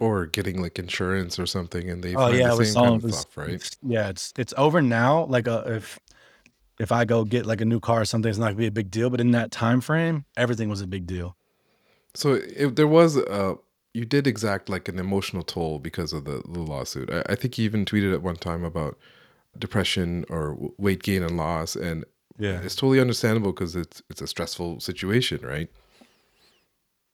[0.00, 2.94] or getting like insurance or something, and they Oh yeah, the it was all kind
[2.94, 3.76] it of was- stuff, right?
[3.82, 5.24] Yeah, it's it's over now.
[5.24, 5.98] Like uh if
[6.80, 8.72] if I go get like a new car or something, it's not gonna be a
[8.72, 9.10] big deal.
[9.10, 11.36] But in that time frame, everything was a big deal.
[12.14, 13.54] So if there was uh
[13.92, 17.10] you did exact like an emotional toll because of the, the lawsuit.
[17.10, 18.96] I, I think you even tweeted at one time about
[19.58, 22.04] depression or weight gain and loss, and
[22.38, 22.60] Yeah.
[22.60, 25.68] it's totally understandable because it's it's a stressful situation, right?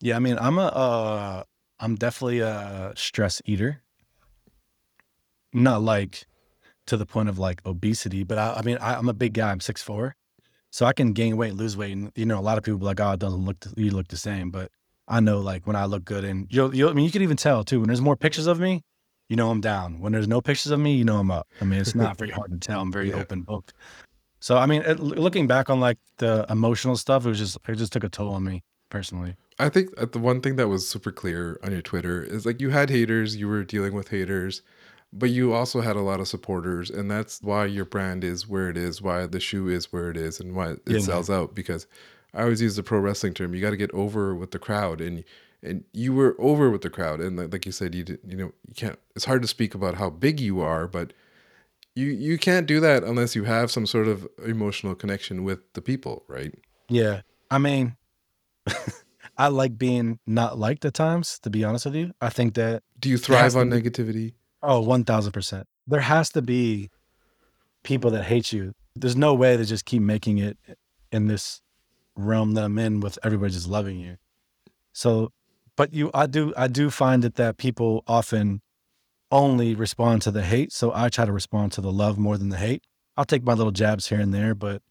[0.00, 1.42] Yeah, I mean, I'm a uh
[1.80, 3.82] I'm definitely a stress eater.
[5.52, 6.26] Not like
[6.86, 9.50] to the point of like obesity, but I, I mean, I, I'm a big guy.
[9.50, 10.16] I'm six four,
[10.70, 12.84] so I can gain weight, lose weight, and you know, a lot of people be
[12.86, 14.70] like, "Oh, it doesn't look, you look the same." But
[15.08, 17.36] I know, like, when I look good, and you'll, you'll, I mean, you can even
[17.36, 17.80] tell too.
[17.80, 18.82] When there's more pictures of me,
[19.28, 20.00] you know, I'm down.
[20.00, 21.46] When there's no pictures of me, you know, I'm up.
[21.60, 22.80] I mean, it's not very hard to tell.
[22.80, 23.16] I'm very Yeah.
[23.16, 23.72] open booked.
[24.40, 27.74] So, I mean, it, looking back on like the emotional stuff, it was just, it
[27.76, 29.34] just took a toll on me personally.
[29.58, 32.60] I think uh, the one thing that was super clear on your Twitter is like
[32.60, 34.62] you had haters, you were dealing with haters,
[35.12, 38.68] but you also had a lot of supporters, and that's why your brand is where
[38.68, 41.02] it is, why the shoe is where it is, and why it Yeah, man.
[41.02, 41.54] sells out.
[41.54, 41.86] Because
[42.34, 45.00] I always use the pro wrestling term: you got to get over with the crowd,
[45.00, 45.24] and
[45.62, 48.52] and you were over with the crowd, and like, you said, you did, you know
[48.68, 48.98] you can't.
[49.14, 51.12] It's hard to speak about how big you are, but
[51.94, 55.80] you you can't do that unless you have some sort of emotional connection with the
[55.80, 56.54] people, right?
[56.88, 57.22] Yeah.
[57.50, 57.96] I mean,
[59.38, 62.12] I like being not liked at times, to be honest with you.
[62.20, 64.34] I think that Do you thrive on negativity?
[64.66, 65.64] Oh, 1000%.
[65.86, 66.90] There has to be
[67.82, 68.74] people that hate you.
[68.94, 70.58] There's no way to just keep making it
[71.12, 71.60] in this
[72.16, 74.16] realm that I'm in with everybody just loving you.
[74.92, 75.32] So,
[75.76, 78.62] but you, I do, I do find it that people often
[79.30, 80.72] only respond to the hate.
[80.72, 82.82] So I try to respond to the love more than the hate.
[83.16, 84.82] I'll take my little jabs here and there, but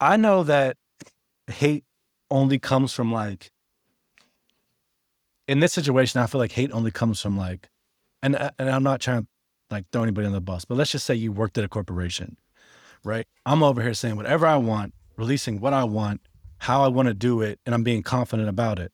[0.00, 0.76] I know that
[1.48, 1.84] hate
[2.30, 3.50] only comes from like,
[5.46, 7.68] in this situation, I feel like hate only comes from like,
[8.22, 9.28] and uh, and I'm not trying to
[9.70, 12.36] like throw anybody on the bus, but let's just say you worked at a corporation,
[13.04, 13.26] right?
[13.44, 16.22] I'm over here saying whatever I want, releasing what I want,
[16.58, 18.92] how I want to do it, and I'm being confident about it.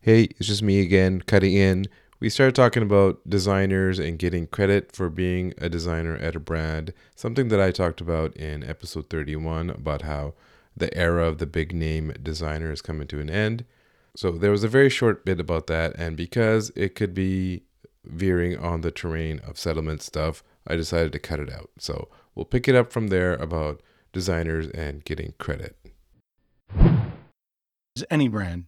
[0.00, 1.86] Hey, it's just me again, cutting in.
[2.20, 6.94] We started talking about designers and getting credit for being a designer at a brand,
[7.14, 10.34] something that I talked about in episode 31 about how
[10.76, 13.64] the era of the big name designer is coming to an end.
[14.16, 17.64] So there was a very short bit about that, and because it could be
[18.04, 21.70] veering on the terrain of settlement stuff, I decided to cut it out.
[21.78, 25.76] So we'll pick it up from there about designers and getting credit.
[28.10, 28.66] Any brand.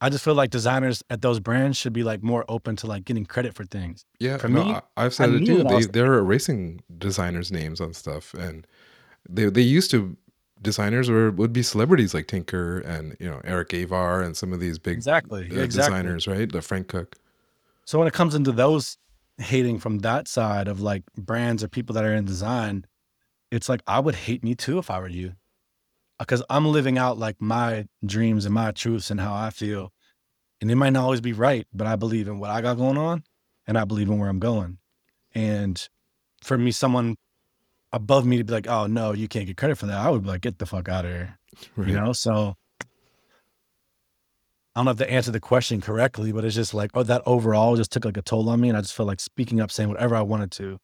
[0.00, 3.06] I just feel like designers at those brands should be like more open to like
[3.06, 4.04] getting credit for things.
[4.18, 5.64] Yeah, For no, me, I, I've said I it too.
[5.64, 8.66] They, they're erasing designers' names on stuff, and
[9.26, 10.16] they they used to
[10.64, 14.58] designers were would be celebrities like Tinker and you know Eric Avar and some of
[14.58, 15.66] these big exactly, uh, exactly.
[15.68, 16.50] designers, right?
[16.50, 17.16] The Frank Cook.
[17.84, 18.98] So when it comes into those
[19.38, 22.86] hating from that side of like brands or people that are in design,
[23.52, 25.34] it's like I would hate me too if I were you.
[26.18, 29.92] Because I'm living out like my dreams and my truths and how I feel.
[30.60, 32.96] And it might not always be right, but I believe in what I got going
[32.96, 33.24] on
[33.66, 34.78] and I believe in where I'm going.
[35.34, 35.86] And
[36.42, 37.16] for me, someone
[37.94, 40.22] above me to be like, oh no, you can't get credit for that, I would
[40.22, 41.38] be like, get the fuck out of here.
[41.76, 41.88] Right.
[41.88, 42.12] You know?
[42.12, 42.56] So
[44.74, 47.22] I don't know if to answer the question correctly, but it's just like, oh, that
[47.26, 48.68] overall just took like a toll on me.
[48.68, 50.80] And I just felt like speaking up, saying whatever I wanted to.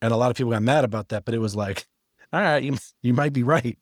[0.00, 1.86] And a lot of people got mad about that, but it was like,
[2.32, 3.76] all right, you, you might be right.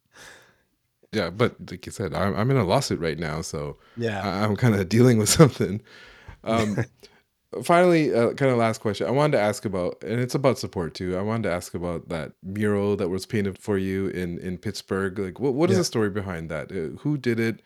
[1.11, 4.21] Yeah, but like you said, I'm I'm in a lawsuit right now, so Yeah.
[4.23, 5.79] I, I'm kind of dealing with something.
[6.43, 6.77] Um,
[7.61, 9.05] finally, uh, kind of last question.
[9.07, 11.15] I wanted to ask about, and it's about support too.
[11.17, 15.19] I wanted to ask about that mural that was painted for you in in Pittsburgh.
[15.19, 15.81] Like, what what is Yeah.
[15.81, 16.71] the story behind that?
[16.71, 17.61] Uh, who did it?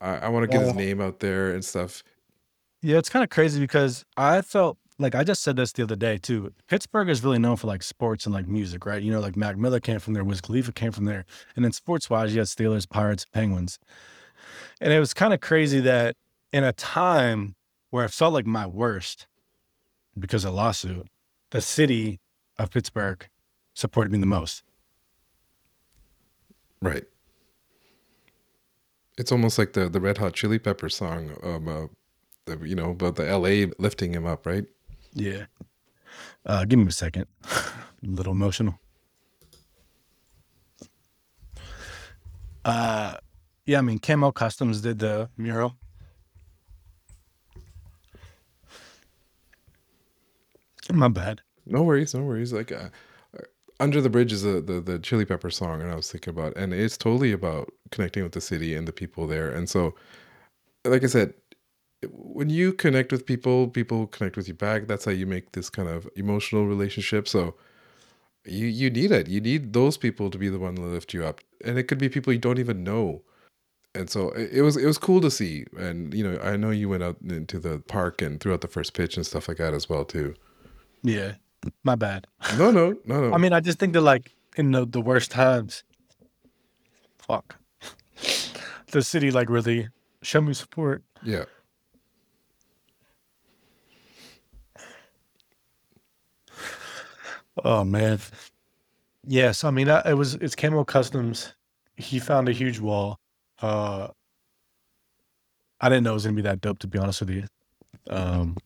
[0.00, 2.02] I, I want to get his name out there and stuff.
[2.82, 5.96] yeah, it's kind of crazy because I felt like I just said this the other
[5.96, 6.52] day too.
[6.68, 9.02] Pittsburgh is really known for like sports and like music, right?
[9.02, 11.24] You know, like Mac Miller came from there, Wiz Khalifa came from there.
[11.56, 13.78] And then sports wise, you had Steelers, Pirates, Penguins.
[14.80, 16.16] And it was kind of crazy that
[16.52, 17.54] in a time
[17.92, 19.26] where I felt like my worst
[20.18, 21.08] because of lawsuit,
[21.50, 22.20] the city
[22.58, 23.28] of Pittsburgh
[23.74, 24.62] supported me the most.
[26.80, 27.04] Right.
[29.18, 31.90] It's almost like the the Red Hot Chili Pepper song about
[32.46, 33.66] the, you know about the L.A.
[33.78, 34.64] lifting him up, right?
[35.12, 35.44] Yeah.
[36.46, 37.26] Uh, give me a second.
[37.44, 37.62] a
[38.02, 38.78] little emotional.
[42.64, 43.16] Uh,
[43.66, 45.76] yeah, I mean, Camo Customs did the mural.
[50.92, 51.40] My bad.
[51.66, 52.52] No worries, no worries.
[52.52, 52.88] Like uh,
[53.80, 56.56] Under the Bridge is the, the the Chili Pepper song, and I was thinking about,
[56.56, 59.50] and it's totally about connecting with the city and the people there.
[59.50, 59.94] And so,
[60.84, 61.34] like I said,
[62.10, 64.86] when you connect with people, people connect with you back.
[64.88, 67.28] That's how you make this kind of emotional relationship.
[67.28, 67.54] So
[68.44, 69.28] you you need it.
[69.28, 71.98] You need those people to be the one to lift you up, and it could
[71.98, 73.22] be people you don't even know.
[73.94, 75.66] And so it it was it was cool to see.
[75.78, 78.68] And you know, I know you went out into the park and threw out the
[78.68, 80.34] first pitch and stuff like that as well too.
[81.02, 81.34] Yeah,
[81.82, 82.26] my bad.
[82.58, 83.34] No, no, no, no.
[83.34, 85.84] I mean, I just think that like in the, the worst times,
[87.18, 87.56] fuck,
[88.90, 89.88] the city like really
[90.22, 91.02] show me support.
[91.22, 91.44] Yeah.
[97.64, 98.18] Oh man.
[99.26, 101.54] Yes, I mean I, it was it's Camo Customs.
[101.96, 103.18] He found a huge wall.
[103.60, 104.08] Uh
[105.80, 107.44] I didn't know it was gonna be that dope to be honest with you.
[108.08, 108.56] Um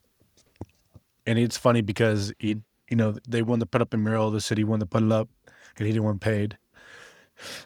[1.27, 2.61] and it's funny because he mm-hmm.
[2.91, 5.13] you know, they wanted to put up a mural, the city wanted to put it
[5.13, 5.29] up,
[5.77, 6.57] and he didn't want paid.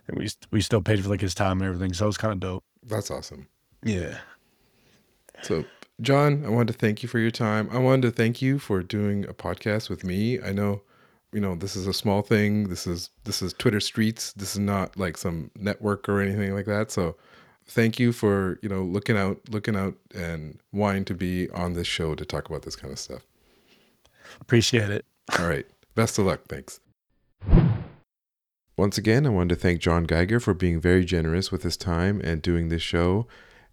[0.09, 2.33] And we we still paid for like his time and everything, so it was kind
[2.33, 2.65] of dope.
[2.83, 3.47] That's awesome.
[3.85, 4.19] Yeah.
[5.43, 5.65] So,
[6.01, 7.69] John, I wanted to thank you for your time.
[7.73, 10.41] I wanted to thank you for doing a podcast with me.
[10.41, 10.83] I know,
[11.33, 12.69] you know, this is a small thing.
[12.69, 14.33] This is this is Twitter streets.
[14.33, 16.91] This is not like some network or anything like that.
[16.91, 17.17] So,
[17.67, 21.87] thank you for, you know, looking out, looking out and wanting to be on this
[21.87, 23.23] show to talk about this kind of stuff.
[24.41, 25.05] Appreciate it.
[25.39, 25.67] All right.
[25.95, 26.43] Best of luck.
[26.49, 26.81] Thanks.
[28.77, 32.21] Once again, I wanted to thank John Geiger for being very generous with his time
[32.25, 33.27] and doing this show.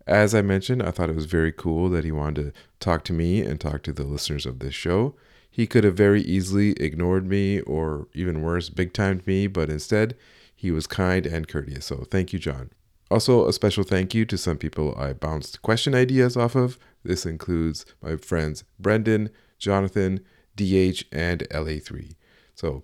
[0.05, 3.13] As I mentioned, I thought it was very cool that he wanted to talk to
[3.13, 5.15] me and talk to the listeners of this show.
[5.49, 10.15] He could have very easily ignored me or even worse, big timed me, but instead,
[10.55, 11.85] he was kind and courteous.
[11.85, 12.71] So thank you, John.
[13.09, 16.77] Also, a special thank you to some people I bounced question ideas off of.
[17.03, 20.19] This includes my friends Brendan, Jonathan,
[20.57, 22.15] DH, and LA3.
[22.53, 22.83] So,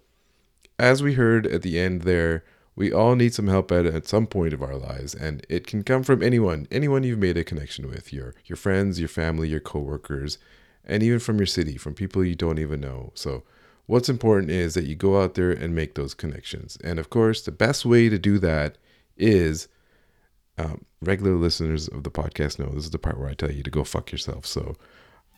[0.80, 2.44] as we heard at the end there,
[2.76, 5.84] we all need some help at, at some point of our lives, and it can
[5.84, 9.60] come from anyone, anyone you've made a connection with, your your friends, your family, your
[9.60, 10.38] coworkers,
[10.86, 13.12] and even from your city, from people you don't even know.
[13.14, 13.44] So,
[13.86, 16.78] what's important is that you go out there and make those connections.
[16.84, 18.78] And of course, the best way to do that
[19.18, 19.68] is
[20.58, 23.64] um, regular listeners of the podcast know this is the part where I tell you
[23.64, 24.46] to go fuck yourself.
[24.48, 24.76] So,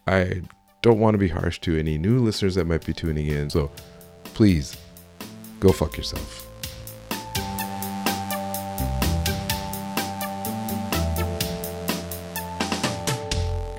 [0.07, 0.43] I
[0.85, 3.49] don't want to be harsh to any new listeners that might be tuning in.
[3.49, 3.71] So,
[4.35, 4.77] please
[5.59, 6.47] go fuck yourself.